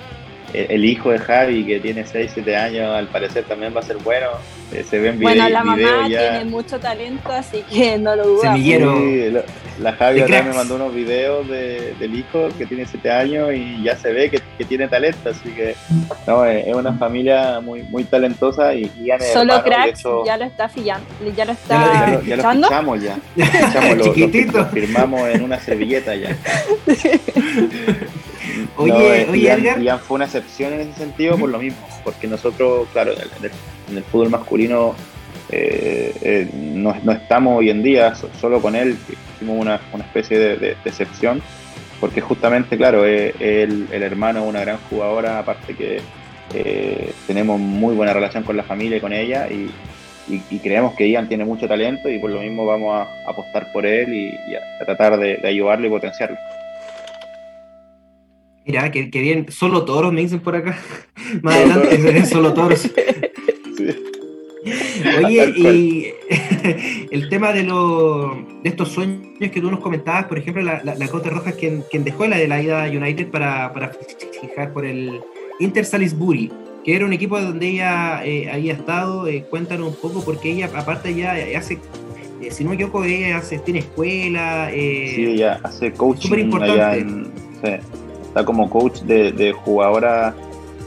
[0.70, 3.98] el, hijo de Javi que tiene 6 7 años al parecer también va a ser
[3.98, 4.28] bueno.
[4.72, 6.32] Eh, se ven videos bueno la mamá ya.
[6.32, 8.42] tiene mucho talento así que no lo dudo.
[8.42, 8.98] Semillero.
[8.98, 9.44] Sí, la,
[9.80, 13.84] la Javi otra me mandó unos videos de, del hijo que tiene 7 años y
[13.84, 15.76] ya se ve que, que, tiene talento, así que
[16.26, 20.46] no, es una familia muy muy talentosa y, y ya Solo cracks hecho, ya lo
[20.46, 24.66] está fillando, ya lo está ya lo, ya lo fichamos ya, fichamos, lo, lo, lo,
[24.68, 26.38] firmamos en una servilleta ya.
[28.78, 29.82] oye, no, eh, oye Ian, Edgar.
[29.82, 33.52] Ian fue una excepción en ese sentido por lo mismo, porque nosotros, claro, en el,
[33.92, 34.96] en el fútbol masculino
[35.50, 38.98] eh, eh, no, no, estamos hoy en día solo con él,
[39.36, 41.42] hicimos una, una especie de, de, de, excepción,
[42.00, 46.02] porque justamente, claro, eh, el, el, hermano es una gran jugadora, aparte que
[47.28, 49.70] tenemos muy buena relación con la familia y con ella, y,
[50.28, 53.72] y, y, creemos que Ian tiene mucho talento y por lo mismo vamos a, apostar
[53.72, 56.38] por él y, y a, tratar de, de, ayudarlo y potenciarlo.
[58.66, 60.78] Mira, que, que, bien, solo toros me dicen por acá.
[61.42, 62.80] Más adelante, solo toros.
[63.78, 64.06] sí.
[65.24, 66.08] Oye, y
[67.12, 70.96] el tema de, lo, de estos sueños que tú nos comentabas, por ejemplo, la, la,
[70.96, 73.92] la Cote Rojas, quien, quien, dejó la de la ida United para, para
[74.42, 75.22] fijar por el
[75.60, 76.52] Inter Salisbury,
[76.84, 79.28] que era un equipo donde ella eh, había estado.
[79.28, 81.78] Eh, cuéntanos un poco, porque ella, aparte, ya hace,
[82.42, 84.72] eh, si no me equivoco, ella hace, tiene escuela.
[84.72, 86.30] Eh, sí, ella hace coaching.
[86.30, 87.00] Súper importante.
[87.00, 87.26] En,
[87.64, 88.05] sí,
[88.36, 90.36] está como coach de, de jugadora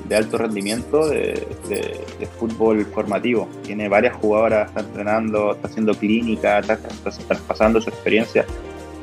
[0.07, 3.49] de alto rendimiento de, de, de, fútbol formativo.
[3.63, 6.77] Tiene varias jugadoras, está entrenando, está haciendo clínica, está,
[7.27, 8.45] traspasando su experiencia.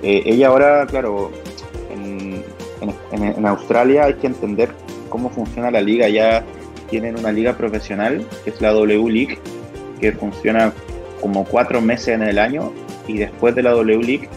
[0.03, 1.31] Eh, ella ahora, claro,
[1.91, 2.43] en,
[3.11, 4.69] en, en, Australia hay que entender
[5.09, 6.07] cómo funciona la liga.
[6.07, 6.43] Ya
[6.87, 9.39] tienen una liga profesional, que es la W League,
[9.99, 10.71] que funciona
[11.19, 12.71] como cuatro meses en el año
[13.07, 14.29] y después de la W League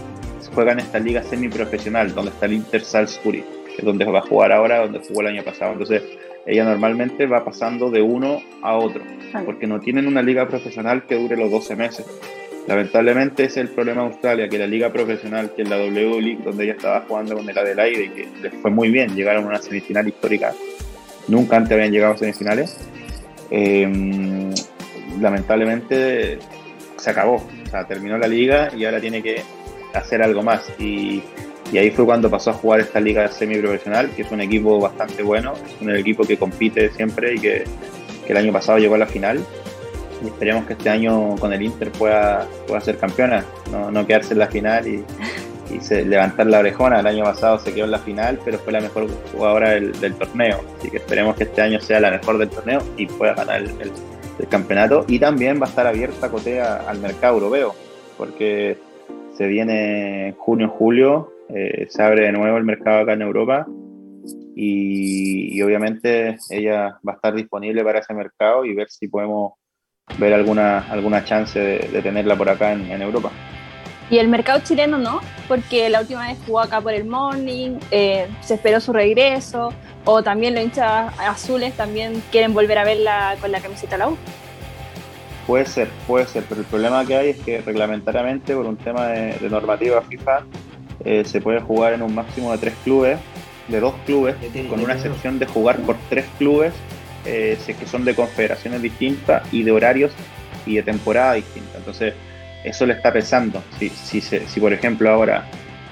[0.55, 3.45] juegan esta liga semiprofesional, donde está el Inter Salisbury,
[3.83, 5.73] donde va a jugar ahora, donde jugó el año pasado.
[5.73, 6.03] Entonces,
[6.47, 9.03] ella normalmente va pasando de uno a otro,
[9.45, 12.07] porque no tienen una liga profesional que dure los 12 meses.
[12.67, 16.21] Lamentablemente ese es el problema de Australia, que la liga profesional, que es la W
[16.21, 19.45] League, donde ella estaba jugando con el Adelaide y que les fue muy bien, llegaron
[19.45, 20.53] a una semifinal histórica,
[21.29, 22.77] nunca antes habían llegado a semifinales,
[23.51, 24.51] eh,
[25.21, 26.39] lamentablemente
[26.97, 29.43] se acabó, o sea, terminó la liga y ahora tiene que
[29.95, 30.71] hacer algo más.
[30.79, 31.23] Y
[31.73, 35.23] y ahí fue cuando pasó a jugar esta liga semiprofesional, que es un equipo bastante
[35.23, 37.65] bueno, es un equipo que compite siempre y que,
[38.27, 39.41] el año pasado llegó a la final.
[40.23, 44.35] Y esperemos que este año con el Inter pueda, pueda ser campeona, no, no quedarse
[44.35, 45.05] en la final y,
[45.91, 47.01] levantar la orejona.
[47.01, 50.61] El año pasado se quedó en la final, pero fue la mejor jugadora del, torneo.
[50.79, 54.49] Así que esperemos que este año sea la mejor del torneo y pueda ganar el
[54.49, 55.05] campeonato.
[55.09, 57.75] Y también va a estar abierta Cotea al mercado europeo,
[58.17, 58.79] porque
[59.37, 63.67] se viene junio, julio, eh, se abre de nuevo el mercado acá en Europa
[64.55, 69.53] y, y, obviamente ella va a estar disponible para ese mercado y ver si podemos
[70.19, 73.31] ver alguna, alguna chance de, de tenerla por acá en, en, Europa.
[74.11, 78.27] Y el mercado chileno no, porque la última vez jugó acá por el Morning, eh,
[78.41, 79.73] se esperó su regreso,
[80.05, 84.17] o también los hinchas azules también quieren volver a verla con la camiseta la U.
[85.47, 89.09] Puede ser, puede ser, pero el problema que hay es que reglamentariamente, por un tema
[89.09, 90.45] de, de normativa FIFA,
[91.05, 93.19] eh, se puede jugar en un máximo de tres clubes,
[93.69, 94.37] de dos clubes,
[94.69, 96.73] con una excepción de jugar por tres clubes,
[97.25, 100.13] eh, que son de confederaciones distintas y de horarios
[100.67, 101.79] y de temporada distinta.
[101.79, 102.15] Entonces,
[102.65, 103.63] eso le está pesando.
[103.79, 105.45] Si, si, si por ejemplo, ahora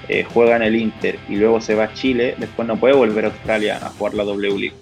[0.09, 3.25] eh, juega en el Inter y luego se va a Chile, después no puede volver
[3.25, 4.75] a Australia a jugar la W League.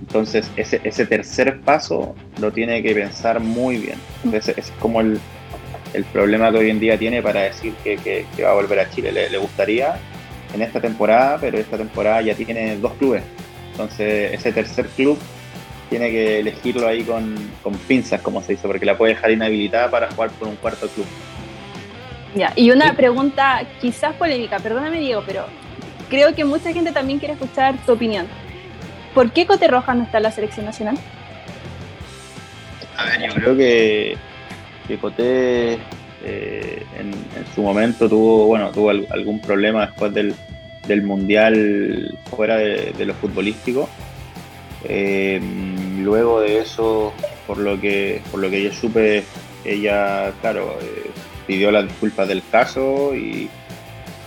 [0.00, 3.98] Entonces, ese, ese tercer paso lo tiene que pensar muy bien.
[4.32, 5.20] Ese, es como el,
[5.96, 8.90] el, problema que hoy en día tiene para decir que, que, va a volver a
[8.90, 9.12] Chile.
[9.12, 9.96] Le, le, gustaría
[10.54, 13.22] en esta temporada, pero esta temporada ya tiene dos clubes.
[13.72, 15.18] Entonces, ese tercer club
[15.88, 19.90] tiene que elegirlo ahí con, con pinzas, como se dice, porque la puede dejar inhabilitada
[19.90, 21.06] para jugar por un cuarto club.
[22.34, 25.46] Ya, y una pregunta quizás polémica, perdóname Diego, pero
[26.10, 28.26] creo que mucha gente también quiere escuchar tu opinión.
[29.14, 30.98] ¿Por qué Cote Rojas no está en la selección nacional?
[32.96, 34.16] A ver, yo creo que,
[35.00, 35.78] Cote
[36.24, 40.34] eh, en, en, su momento tuvo, bueno, tuvo algún problema después del,
[40.86, 43.88] del Mundial fuera de, de lo futbolístico.
[44.84, 45.40] Eh,
[46.00, 47.12] luego de eso,
[47.46, 49.24] por lo que por lo que yo supe,
[49.64, 51.10] ella, claro, eh,
[51.46, 53.48] pidió las disculpas del caso y,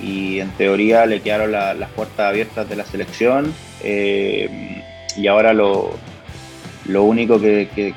[0.02, 5.98] y en teoría le quedaron la, las puertas abiertas de la selección y ahora lo,
[6.90, 7.94] lo único que,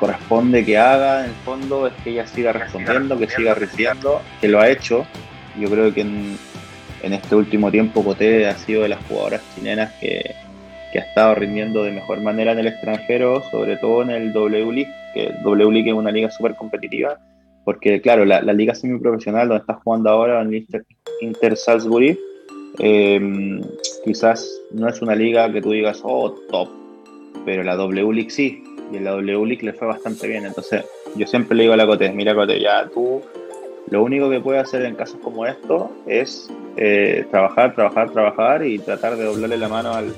[0.00, 4.48] corresponde que haga en el fondo es que ella siga respondiendo, que siga recibiendo, que
[4.48, 5.06] lo ha hecho.
[5.60, 6.38] Yo creo que en,
[7.02, 10.34] en este último tiempo Coté ha sido de las jugadoras chilenas que,
[10.94, 14.92] ha estado rindiendo de mejor manera en el extranjero, sobre todo en el W League,
[15.14, 17.18] que W League es una liga súper competitiva,
[17.64, 20.84] porque claro, la, la liga semiprofesional donde está jugando ahora en Inter,
[21.22, 22.18] Inter Salisbury,
[22.78, 23.60] eh,
[24.04, 26.68] quizás no es una liga que tú digas, oh, top,
[27.44, 28.62] pero la W League sí,
[28.92, 30.84] y en la W League le fue bastante bien, entonces
[31.16, 33.22] yo siempre le digo a la Cote, mira Cote, ya tú
[33.90, 38.78] lo único que puedes hacer en casos como estos es eh, trabajar, trabajar, trabajar y
[38.78, 40.14] tratar de doblarle la mano al,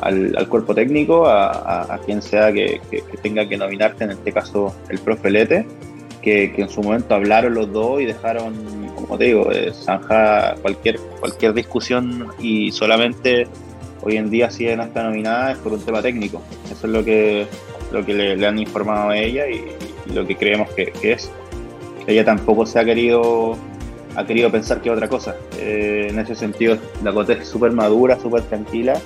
[0.00, 4.04] al, al cuerpo técnico, a, a, a quien sea que, que, que, tenga que nominarte,
[4.04, 5.66] en este caso el profe Lete,
[6.20, 8.54] que, que, en su momento hablaron los dos y dejaron,
[8.94, 13.46] como te digo, eh, zanja cualquier, cualquier discusión y solamente
[14.04, 16.42] hoy en día si no está nominada es por un tema técnico.
[16.70, 17.46] Eso es lo que,
[17.90, 19.64] lo que le, han informado a ella y,
[20.12, 21.30] lo que creemos que, que, es.
[22.06, 23.56] Ella tampoco se ha querido
[24.16, 25.34] ha querido pensar que otra cosa.
[25.58, 29.00] Eh, en ese sentido, la Cote es súper madura, súper tranquila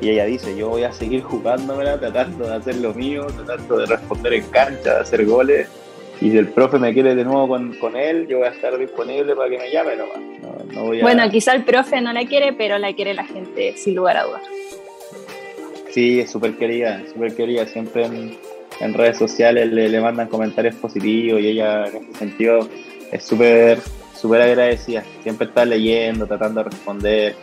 [0.00, 3.86] y ella dice, yo voy a seguir jugándomela, tratando de hacer lo mío, tratando de
[3.86, 5.68] responder en cancha, de hacer goles.
[6.20, 8.76] Y si el profe me quiere de nuevo con, con él, yo voy a estar
[8.76, 10.18] disponible para que me llame nomás.
[10.42, 11.02] No, no voy a...
[11.02, 14.24] Bueno, quizá el profe no la quiere, pero la quiere la gente, sin lugar a
[14.24, 14.42] dudas.
[15.90, 17.66] Sí, es súper querida, súper querida.
[17.66, 18.36] Siempre en,
[18.80, 22.68] en redes sociales le, le, mandan comentarios positivos y ella en ese sentido
[23.12, 23.78] es súper
[24.14, 25.04] súper agradecida.
[25.22, 27.36] Siempre está leyendo, tratando de responder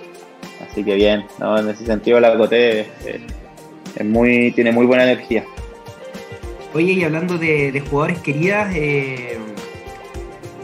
[0.61, 1.57] Así que bien, ¿no?
[1.57, 2.88] en ese sentido la Coté es,
[3.95, 5.45] es, muy, tiene muy buena energía.
[6.76, 9.38] Oye, y hablando de, jugadores queridas, eh,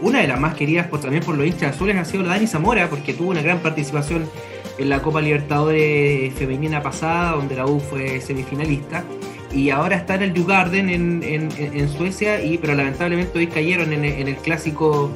[0.02, 2.48] una de las más queridas por, también por los hinchas azules ha sido la Dani
[2.48, 4.30] Zamora, porque tuvo una gran participación
[4.78, 9.06] en la Copa Libertadores femenina pasada, donde la U fue semifinalista.
[9.54, 14.36] Y ahora está en el Djurgården en, en, Suecia, pero lamentablemente hoy cayeron en, el
[14.36, 15.12] clásico,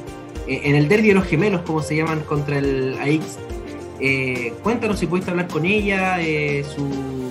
[0.46, 3.38] en el derby de los gemelos, como se llaman, contra el AX
[4.00, 7.25] eh, cuéntanos si pudiste hablar con ella, eh, su,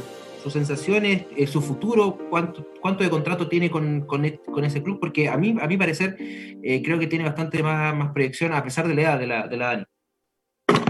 [0.45, 5.37] sus sensaciones, eh, su futuro, cuánto, de contrato tiene con, con, ese club, porque a
[5.37, 8.93] mí, a mi parecer, eh, creo que tiene bastante más, más, proyección a pesar de
[8.93, 9.85] la edad de la, Dani.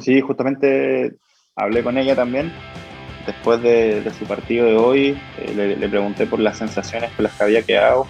[0.01, 1.15] Sí, justamente
[1.55, 2.51] hablé con ella también.
[3.25, 7.43] Después de, su partido de hoy, eh, le, pregunté por las sensaciones con las que
[7.43, 8.07] había quedado.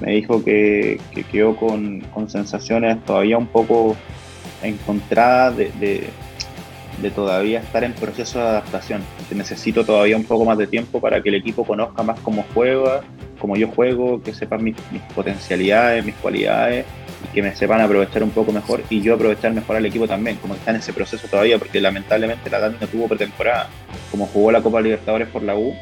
[0.00, 3.96] Me dijo que, que quedó con, sensaciones todavía un poco
[4.62, 6.08] encontradas de
[7.00, 9.02] de todavía estar en proceso de adaptación.
[9.30, 13.02] Necesito todavía un poco más de tiempo para que el equipo conozca más cómo juega,
[13.38, 14.76] cómo yo juego, que sepan mis,
[15.14, 16.86] potencialidades, mis cualidades
[17.24, 20.36] y que me sepan aprovechar un poco mejor y yo aprovechar mejor al equipo también,
[20.36, 23.68] como está en ese proceso todavía, porque lamentablemente la Dani no tuvo pretemporada,
[24.10, 25.74] como jugó la Copa Libertadores por la U.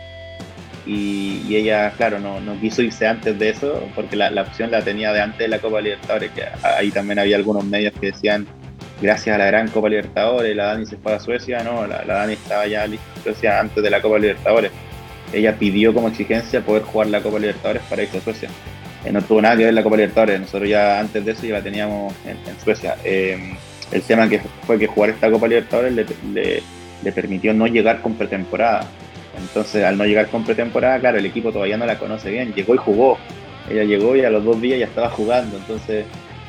[0.85, 4.73] Y, y ella, claro, no, no, quiso irse antes de eso, porque la, la opción
[4.73, 8.07] la tenía de antes de la Copa Libertadores, que ahí también había algunos medios que
[8.07, 8.49] decían
[9.03, 12.35] gracias a la gran Copa Libertadores, la Dani se fue a Suecia, no, la, Dani
[12.35, 14.71] estaba ya en Suecia antes de la Copa Libertadores.
[15.33, 18.49] Ella pidió como exigencia poder jugar la Copa Libertadores para irse a Suecia.
[19.05, 21.55] Eh, no tuvo nada que ver la Copa Libertadores, nosotros ya antes de eso ya
[21.55, 22.97] la teníamos en, Suecia.
[23.05, 23.55] Eh,
[23.91, 26.63] el tema que fue que jugar esta Copa Libertadores le,
[27.03, 28.87] le, permitió no llegar con pretemporada.
[29.37, 32.55] Entonces, al no llegar con pretemporada, claro, el equipo todavía no la conoce bien.
[32.55, 33.19] Llegó y jugó.
[33.69, 35.57] Ella llegó y a los dos días ya estaba jugando.
[35.57, 36.05] Entonces,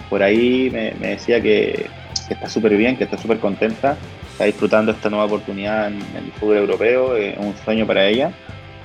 [0.10, 1.90] por ahí me decía que,
[2.28, 3.98] que está súper bien, que está súper contenta,
[4.32, 8.32] está disfrutando esta nueva oportunidad en, el fútbol europeo, es eh, un sueño para ella,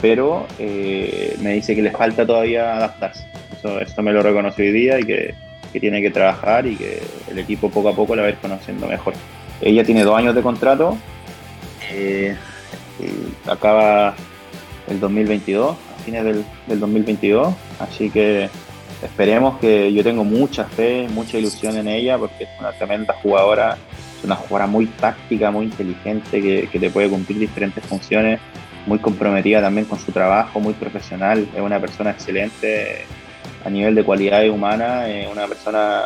[0.00, 4.72] pero eh, me dice que le falta todavía adaptarse, Eso, eso me lo reconoció hoy
[4.72, 5.34] día y que,
[5.72, 8.38] que tiene que trabajar y que el equipo poco a poco la va a ir
[8.38, 9.14] conociendo mejor.
[9.60, 10.96] Ella tiene dos años de contrato,
[11.90, 12.36] eh,
[13.46, 14.14] acaba
[14.88, 18.48] el 2022, a fines del, del 2022, así que
[19.02, 23.76] esperemos que yo tengo mucha fe, mucha ilusión en ella porque es una tremenda jugadora,
[24.18, 28.40] es una jugadora muy táctica, muy inteligente, que, que te puede cumplir diferentes funciones,
[28.86, 33.04] muy comprometida también con su trabajo, muy profesional, es una persona excelente
[33.64, 36.02] a nivel de cualidades humanas, es una persona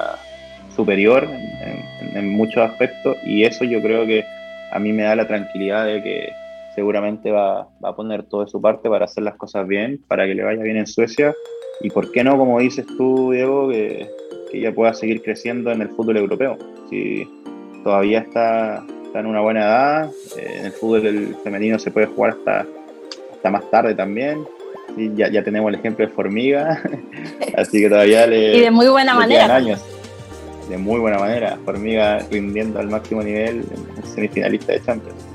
[0.75, 1.29] superior
[1.61, 4.25] en- en muchos aspectos y eso yo creo que
[4.71, 6.33] a mí me da la tranquilidad de que
[6.75, 10.27] seguramente va, va a poner todo de su parte para hacer las cosas bien, para
[10.27, 11.35] que le vaya bien en Suecia
[11.83, 14.09] y por qué no, como dices tú, Diego, que,
[14.51, 16.57] que ella pueda seguir creciendo en el fútbol europeo.
[16.89, 17.29] Si
[17.83, 22.37] todavía está, está en una buena edad, eh, en el fútbol femenino se puede jugar
[22.39, 22.67] hasta,
[23.33, 24.47] hasta más tarde también.
[24.97, 26.83] Y ya, ya tenemos el ejemplo de Formiga,
[27.57, 29.57] así que todavía le, Y de muy buena manera.
[29.57, 29.83] años.
[30.69, 31.59] De muy buena manera.
[31.65, 33.65] Formiga rindiendo al máximo nivel
[33.97, 35.32] en semifinalista de Champions.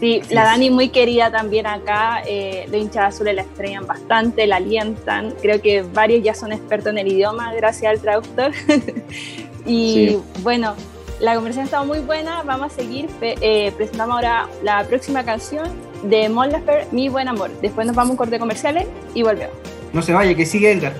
[0.00, 4.56] Sí, la Dani muy querida también acá, eh, los hinchas azules la extrañan bastante, la
[4.56, 8.52] alientan, creo que varios ya son expertos en el idioma gracias al traductor.
[9.66, 10.18] y Sí.
[10.42, 10.74] bueno,
[11.18, 15.66] la conversación ha estado muy buena, vamos a seguir, eh, presentamos ahora la próxima canción
[16.02, 17.50] de Mon Laferte, Mi Buen Amor.
[17.62, 19.56] Después nos vamos a un corte de comerciales y volvemos.
[19.94, 20.92] No se vaya, que sigue Edgar.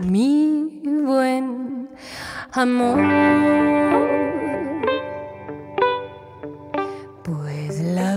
[0.00, 1.88] mi buen
[2.52, 2.98] amor.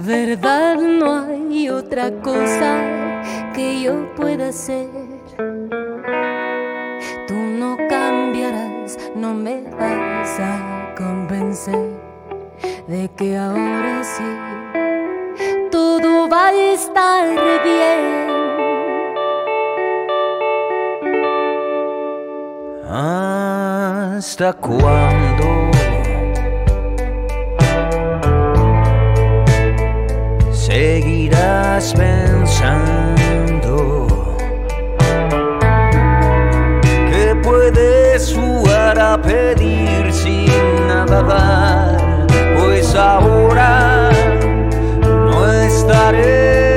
[0.01, 3.21] Verdad no hay otra cosa
[3.53, 4.89] que yo pueda hacer.
[7.27, 11.89] Tú no cambiarás, no me vas a convencer
[12.87, 17.27] de que ahora sí todo va a estar
[17.63, 18.31] bien.
[22.89, 25.60] ¿Hasta cuándo?
[30.71, 33.27] Seguirás pensando
[37.11, 40.47] que puedes jugar a pedir sin
[40.87, 42.25] nada dar,
[42.57, 44.11] pues ahora
[45.03, 46.70] no estaré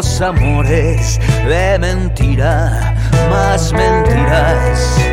[0.00, 2.94] los amores de mentira,
[3.28, 5.09] más mentiras.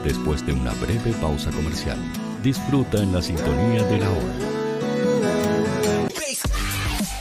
[0.00, 1.98] Después de una breve pausa comercial.
[2.42, 4.61] Disfruta en la sintonía de la hora.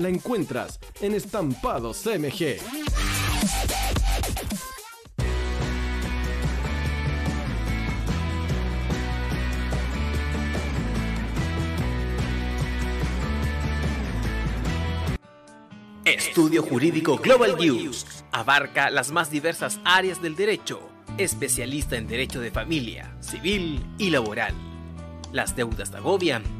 [0.00, 2.56] la encuentras en Estampados MG.
[16.06, 20.80] Estudio Jurídico Global News abarca las más diversas áreas del derecho,
[21.18, 24.54] especialista en derecho de familia, civil y laboral.
[25.30, 26.59] Las deudas te agobian.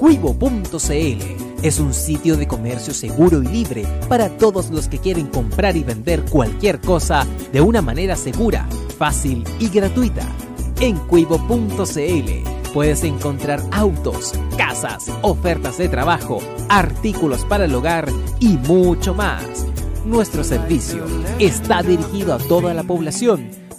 [0.00, 5.76] Cuivo.cl es un sitio de comercio seguro y libre para todos los que quieren comprar
[5.76, 8.66] y vender cualquier cosa de una manera segura,
[8.96, 10.26] fácil y gratuita.
[10.80, 16.38] En cuivo.cl puedes encontrar autos, casas, ofertas de trabajo,
[16.70, 18.08] artículos para el hogar
[18.40, 19.66] y mucho más.
[20.06, 21.04] Nuestro servicio
[21.38, 23.50] está dirigido a toda la población,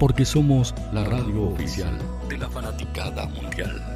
[0.00, 1.96] porque somos la radio oficial
[2.30, 3.89] de la fanaticada mundial.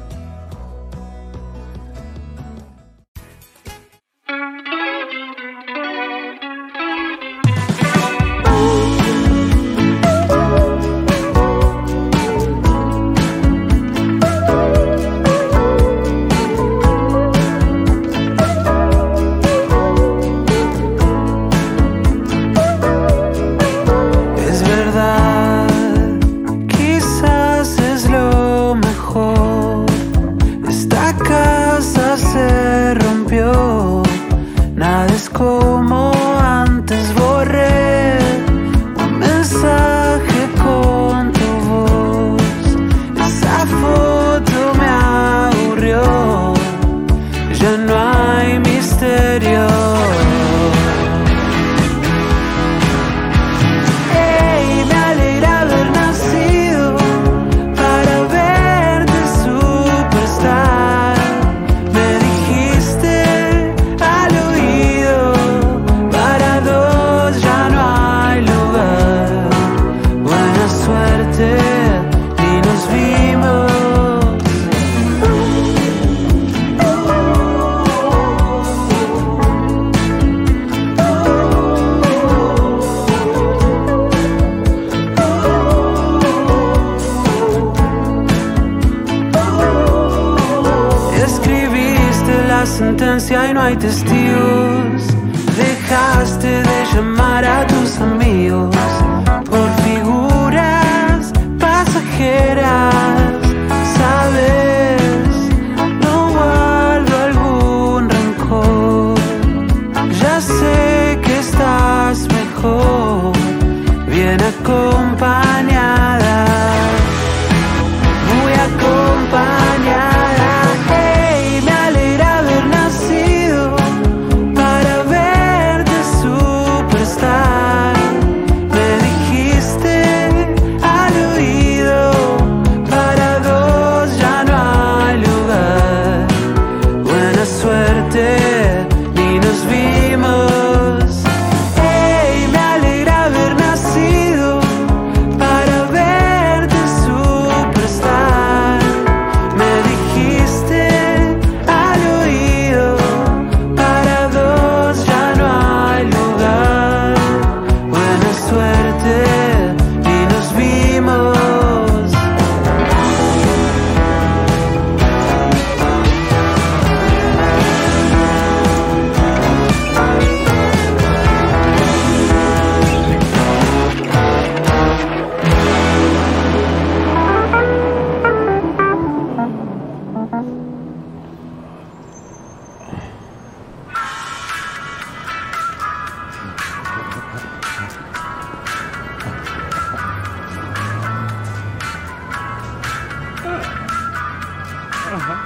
[195.17, 195.45] Uh-huh.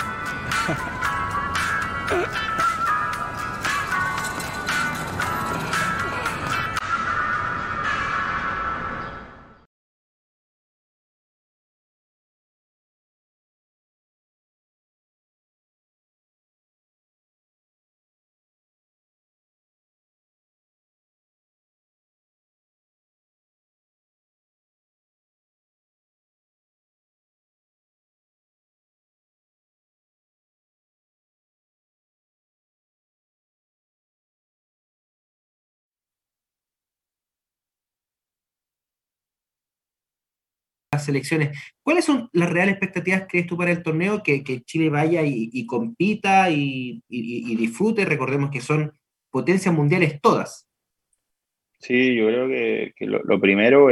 [40.99, 41.57] Las selecciones.
[41.81, 44.21] ¿Cuáles son las reales expectativas crees tú para el torneo?
[44.21, 48.05] Que, Chile vaya y, compita y, disfrute.
[48.05, 48.91] Recordemos que son
[49.29, 50.67] potencias mundiales todas.
[51.79, 53.89] Sí, yo creo que, que lo, primero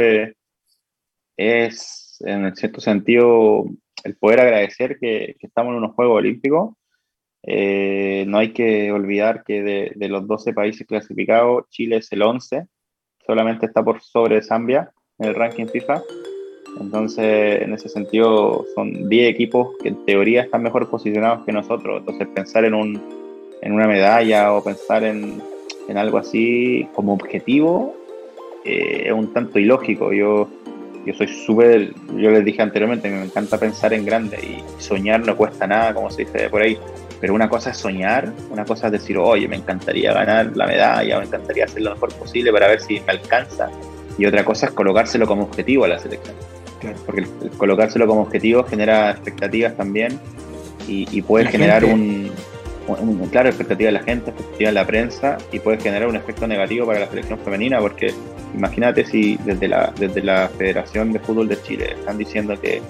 [1.36, 3.64] es, en cierto sentido,
[4.04, 6.74] el poder agradecer que, que estamos en unos Juegos Olímpicos.
[7.44, 12.22] Eh, no hay que olvidar que de, de los 12 países clasificados, Chile es el
[12.22, 12.66] 11,
[13.24, 16.02] solamente está por sobre Zambia en el ranking FIFA.
[16.80, 22.00] Entonces, en ese sentido, son 10 equipos que en teoría están mejor posicionados que nosotros.
[22.00, 23.00] Entonces, pensar en, un,
[23.62, 25.42] en una medalla o pensar en,
[25.88, 27.94] en algo así como objetivo
[28.64, 30.12] eh, es un tanto ilógico.
[30.12, 30.48] Yo,
[31.04, 35.36] yo soy súper, yo les dije anteriormente, me encanta pensar en grande y soñar no
[35.36, 36.78] cuesta nada, como se dice por ahí.
[37.20, 41.18] Pero una cosa es soñar, una cosa es decir, oye, me encantaría ganar la medalla,
[41.18, 43.70] me encantaría hacer lo mejor posible para ver si me alcanza.
[44.16, 46.36] Y otra cosa es colocárselo como objetivo a la selección.
[47.04, 50.18] Porque el, el colocárselo como objetivo genera expectativas también
[50.86, 52.30] y, y puede La generar un,
[52.86, 56.16] un- un- claro, expectativa de la gente, expectativa de la prensa y puede generar un
[56.16, 58.14] efecto negativo para la selección femenina porque
[58.54, 62.80] imagínate si desde la, desde la Federación de Fútbol de Chile están diciendo que,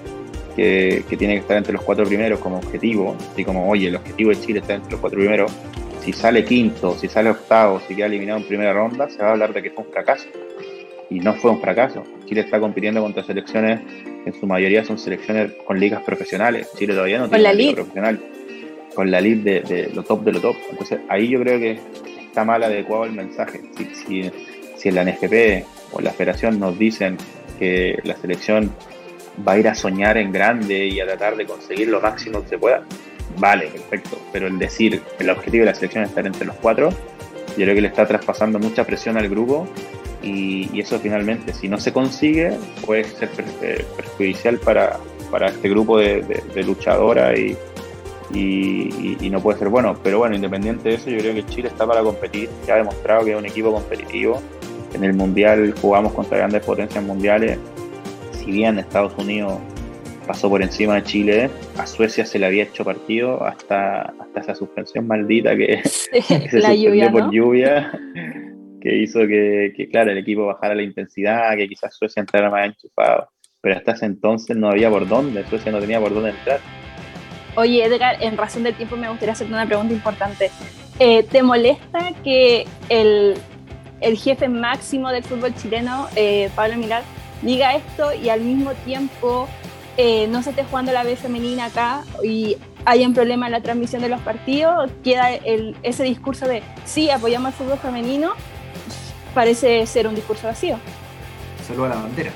[0.55, 3.95] que, que tiene que estar entre los cuatro primeros como objetivo, así como, oye, el
[3.97, 5.51] objetivo de Chile está entre los cuatro primeros,
[6.03, 9.31] si sale quinto, si sale octavo, si queda eliminado en primera ronda, se va a
[9.31, 10.27] hablar de que fue un fracaso.
[11.09, 12.03] Y no fue un fracaso.
[12.25, 13.81] Chile está compitiendo contra selecciones
[14.23, 16.69] que en su mayoría son selecciones con ligas profesionales.
[16.77, 18.19] Chile todavía no tiene la liga profesional.
[18.93, 20.55] Con la lead de, de lo top de lo top.
[20.69, 21.79] Entonces ahí yo creo que
[22.27, 23.61] está mal adecuado el mensaje.
[23.75, 24.31] Si, si,
[24.77, 27.17] si en la NFP o la federación nos dicen
[27.57, 28.71] que la selección
[29.47, 32.49] va a ir a soñar en grande y a tratar de conseguir lo máximo que
[32.49, 32.83] se pueda,
[33.37, 34.19] vale, perfecto.
[34.31, 37.75] Pero el decir el objetivo de la selección es estar entre los cuatro, yo creo
[37.75, 39.67] que le está traspasando mucha presión al grupo
[40.21, 43.29] y, eso finalmente, si no se consigue, puede ser
[43.61, 44.99] eh, perjudicial para,
[45.31, 47.57] para este grupo de, de, luchadoras y,
[48.33, 49.97] y, no puede ser bueno.
[50.03, 53.25] Pero bueno, independiente de eso, yo creo que Chile está para competir, ya ha demostrado
[53.25, 54.41] que es un equipo competitivo.
[54.93, 57.59] En el Mundial jugamos contra grandes potencias mundiales.
[58.33, 59.59] Si bien Estados Unidos
[60.25, 64.55] pasó por encima de Chile, a Suecia se le había hecho partido hasta, hasta esa
[64.55, 67.91] suspensión maldita que, se suspendió por lluvia
[68.79, 73.29] que hizo que, claro, el equipo bajara la intensidad, que quizás Suecia entrara más enchufado.
[73.61, 76.59] Pero hasta ese entonces no había por dónde, Suecia no tenía por dónde entrar.
[77.55, 80.49] Oye, Edgar, en razón del tiempo me gustaría hacerte una pregunta importante.
[80.99, 83.35] Eh, ¿Te molesta que el,
[84.01, 87.03] el, jefe máximo del fútbol chileno, eh, Pablo Milar,
[87.41, 89.47] diga esto y al mismo tiempo
[89.97, 93.61] eh, no se esté jugando la B femenina acá y hay un problema en la
[93.61, 94.89] transmisión de los partidos?
[95.03, 98.33] Queda el, ese discurso de sí, apoyamos el fútbol femenino,
[99.33, 100.77] parece ser un discurso vacío.
[101.67, 102.31] Saluda a la bandera.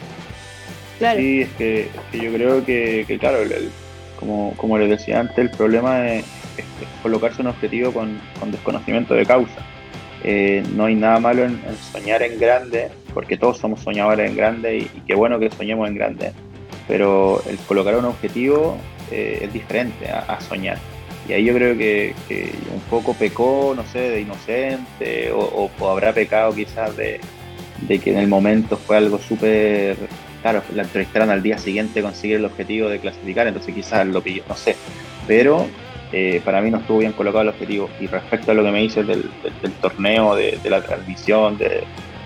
[1.00, 1.20] Claro.
[1.20, 3.40] Sí, es que, yo creo que, claro,
[4.20, 6.26] como, como les decía antes, el problema es,
[7.02, 8.20] colocarse un objetivo con,
[8.52, 9.66] desconocimiento de causa.
[10.24, 11.60] Eh, no hay nada malo en,
[11.92, 15.96] soñar en grande, porque todos somos soñadores en grande y, qué bueno que soñemos en
[15.96, 16.32] grande,
[16.88, 18.78] pero el colocar un objetivo
[19.12, 20.78] eh, es diferente a soñar.
[21.28, 22.14] Y ahí yo creo que,
[22.74, 27.20] un poco pecó, no sé, de inocente, o, habrá pecado quizás de,
[27.88, 29.98] que en el momento fue algo súper.
[30.42, 34.44] Claro, la entrevistaron al día siguiente conseguir el objetivo de clasificar, entonces quizás lo pilló,
[34.50, 34.76] no sé.
[35.26, 35.66] Pero
[36.12, 37.90] eh, para mí no estuvo bien colocado el objetivo.
[38.02, 39.24] Y respecto a lo que me dices del,
[39.82, 41.86] torneo, de, la transmisión, de,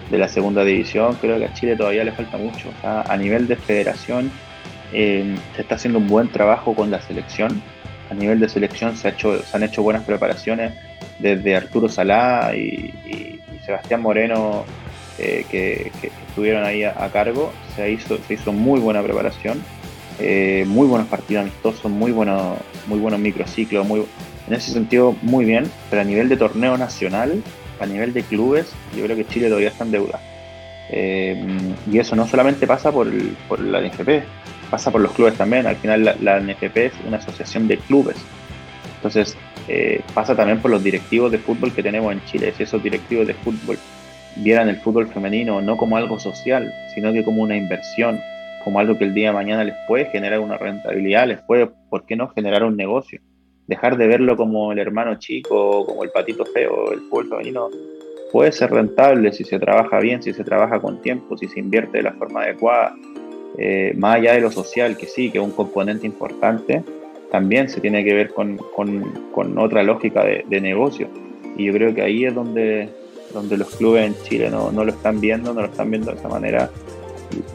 [0.10, 2.69] la segunda división, creo que a Chile todavía le falta mucho.
[2.84, 4.32] a nivel de federación,
[4.94, 7.61] eh, se está haciendo un buen trabajo con la selección
[8.10, 9.14] a nivel de selección se,
[9.54, 10.74] han hecho buenas preparaciones
[11.20, 14.64] desde Arturo Salá y, Sebastián Moreno
[15.18, 15.92] eh, que,
[16.30, 17.52] estuvieron ahí a, cargo.
[17.76, 19.62] Se hizo, muy buena preparación,
[20.20, 22.60] eh, muy buenos partidos amistosos, muy buenos,
[23.20, 27.44] microciclos, en ese sentido muy bien, pero a nivel de torneo nacional,
[27.82, 30.20] a nivel de clubes, yo creo que Chile todavía está en deuda.
[30.90, 31.46] Eh,
[31.92, 33.12] y eso no solamente pasa por,
[33.50, 34.24] por la NFP,
[34.69, 35.68] pasa por los clubes también.
[35.68, 38.18] Al final la, NFP es una asociación de clubes.
[38.95, 39.38] Entonces
[39.68, 42.53] eh, pasa también por los directivos de fútbol que tenemos en Chile.
[42.56, 43.77] Si esos directivos de fútbol
[44.38, 48.19] vieran el fútbol femenino no como algo social, sino que como una inversión,
[48.64, 52.06] como algo que el día de mañana les puede generar una rentabilidad, les puede, ¿por
[52.06, 53.22] qué no generar un negocio?
[53.68, 57.69] Dejar de verlo como el hermano chico, como el patito feo, el fútbol femenino
[58.31, 61.98] puede ser rentable si se trabaja bien, si se trabaja con tiempo, si se invierte
[61.98, 62.94] de la forma adecuada,
[63.58, 66.84] eh, más allá de lo social, que sí, que es un componente importante,
[67.32, 71.08] también se tiene que ver con, con, otra lógica de, negocio.
[71.58, 72.90] Y yo creo que ahí es donde,
[73.34, 76.18] donde los clubes en Chile no, no, lo están viendo, no lo están viendo de
[76.18, 76.70] esa manera.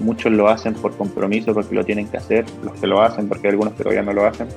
[0.00, 3.46] Muchos lo hacen por compromiso, porque lo tienen que hacer, los que lo hacen, porque
[3.46, 4.48] hay algunos que todavía no lo hacen.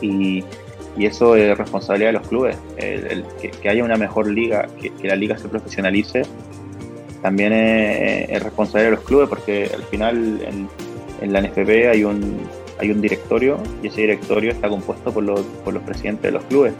[0.00, 0.42] Y,
[0.96, 5.08] y eso es responsabilidad de los clubes, el, que, haya una mejor liga, que, que
[5.08, 6.22] la liga se profesionalice
[7.24, 10.68] también es, responsabilidad de los clubes porque al final
[11.22, 12.36] en, la NFP hay un,
[12.78, 16.44] hay un directorio y ese directorio está compuesto por los, por los presidentes de los
[16.44, 16.74] clubes.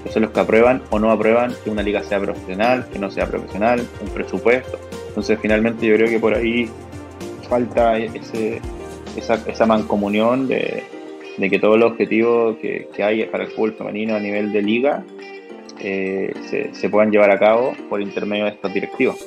[0.00, 3.08] Esos son los que aprueban o no aprueban que una liga sea profesional, que no
[3.08, 4.80] sea profesional, un presupuesto.
[5.10, 6.68] Entonces finalmente yo creo que por ahí
[7.48, 8.60] falta ese,
[9.16, 10.82] esa, esa mancomunión de,
[11.38, 15.04] que todos los objetivos que, hay para el fútbol femenino a nivel de liga
[15.78, 19.24] eh, se, se puedan llevar a cabo por intermedio de estos directivos.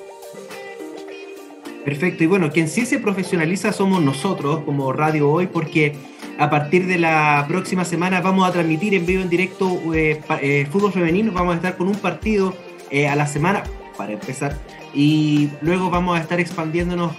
[1.88, 5.96] Perfecto, y bueno, quien sí se profesionaliza somos nosotros como Radio Hoy, porque
[6.38, 10.68] a partir de la próxima semana vamos a transmitir en vivo, en directo, eh, eh,
[10.70, 12.54] fútbol femenino, vamos a estar con un partido
[12.92, 13.64] eh, a la semana,
[13.98, 14.58] para empezar,
[14.94, 17.16] y luego vamos a estar expandiéndonos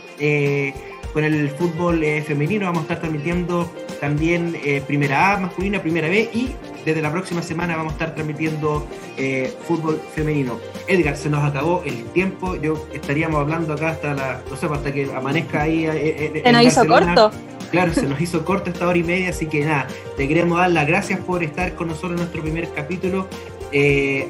[1.14, 3.72] con el fútbol femenino, vamos a estar transmitiendo
[4.02, 4.54] también
[4.86, 6.50] Primera A masculina, Primera B y
[6.88, 8.86] desde la próxima semana vamos a estar transmitiendo
[9.18, 10.58] eh, fútbol femenino.
[10.86, 14.92] Edgar, se nos acabó el tiempo, yo estaríamos hablando acá hasta la, no sé, hasta
[14.92, 15.84] que amanezca ahí.
[15.84, 17.30] Eh, eh, se nos hizo corto.
[17.70, 19.86] Claro, se nos hizo corto esta hora y media, así que nada,
[20.16, 23.28] te queremos dar las gracias por estar con nosotros en nuestro primer capítulo.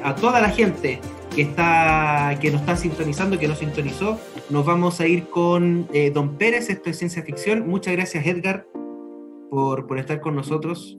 [0.03, 0.99] a toda la gente
[1.33, 4.19] que está que nos está sintonizando, que nos sintonizó,
[4.49, 7.69] nos vamos a ir con Don Pérez, esto es ciencia ficción.
[7.69, 8.65] Muchas gracias Edgar
[9.49, 10.98] por, por estar con nosotros.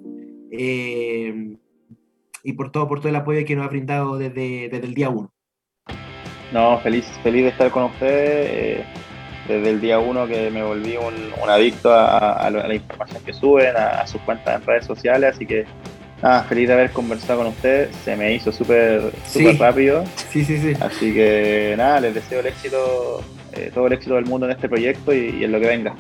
[0.51, 1.56] Eh,
[2.43, 5.10] y por todo, por todo el apoyo que nos ha brindado desde, desde el día
[5.10, 5.31] 1.
[6.52, 8.81] No, feliz, feliz de estar con ustedes.
[8.81, 8.85] Eh,
[9.51, 14.06] desde el día uno que me volví un, adicto a, la información que suben, a,
[14.06, 15.64] sus cuentas en redes sociales, así que
[16.22, 20.05] nada, feliz de haber conversado con ustedes, se me hizo súper súper rápido.
[20.31, 20.74] Sí, sí, sí.
[20.81, 24.68] Así que nada, les deseo el éxito, eh, todo el éxito del mundo en este
[24.68, 25.97] proyecto y, en lo que venga.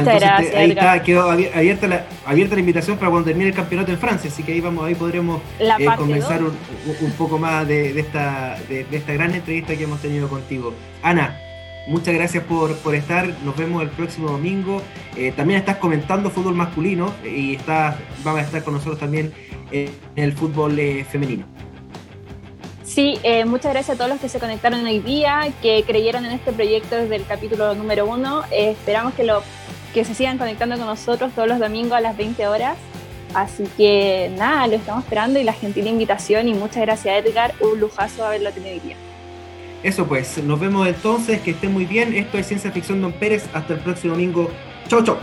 [0.00, 0.54] Muchas gracias.
[0.54, 4.30] ahí está, quedó abierta la, abierta la invitación para cuando termine el campeonato en Francia,
[4.30, 6.56] así que ahí vamos, ahí podremos eh, comenzar un,
[7.00, 10.74] un, poco más de, esta, de, esta gran entrevista que hemos tenido contigo.
[11.02, 11.38] Ana,
[11.86, 13.28] Muchas gracias por, estar.
[13.44, 14.82] Nos vemos el próximo domingo.
[15.16, 17.94] Eh, también estás comentando fútbol masculino y estás,
[18.24, 19.32] vas a estar con nosotros también
[19.70, 21.46] en el fútbol eh, femenino.
[22.82, 26.32] Sí, eh, muchas gracias a todos los que se conectaron hoy día, que creyeron en
[26.32, 28.42] este proyecto desde el capítulo número uno.
[28.50, 29.42] esperamos que, lo,
[29.96, 32.76] que se sigan conectando con nosotros todos los domingos a las 20 horas.
[33.32, 37.80] Así que nada, lo estamos esperando y la gentil invitación y muchas gracias Edgar, un
[37.80, 38.96] lujazo haberlo tenido día.
[39.82, 42.14] Eso pues, nos vemos entonces, que estén muy bien.
[42.14, 43.46] Esto es Ciencia Ficción Don Pérez.
[43.54, 44.50] Hasta el próximo domingo.
[44.86, 45.16] Chau, chau.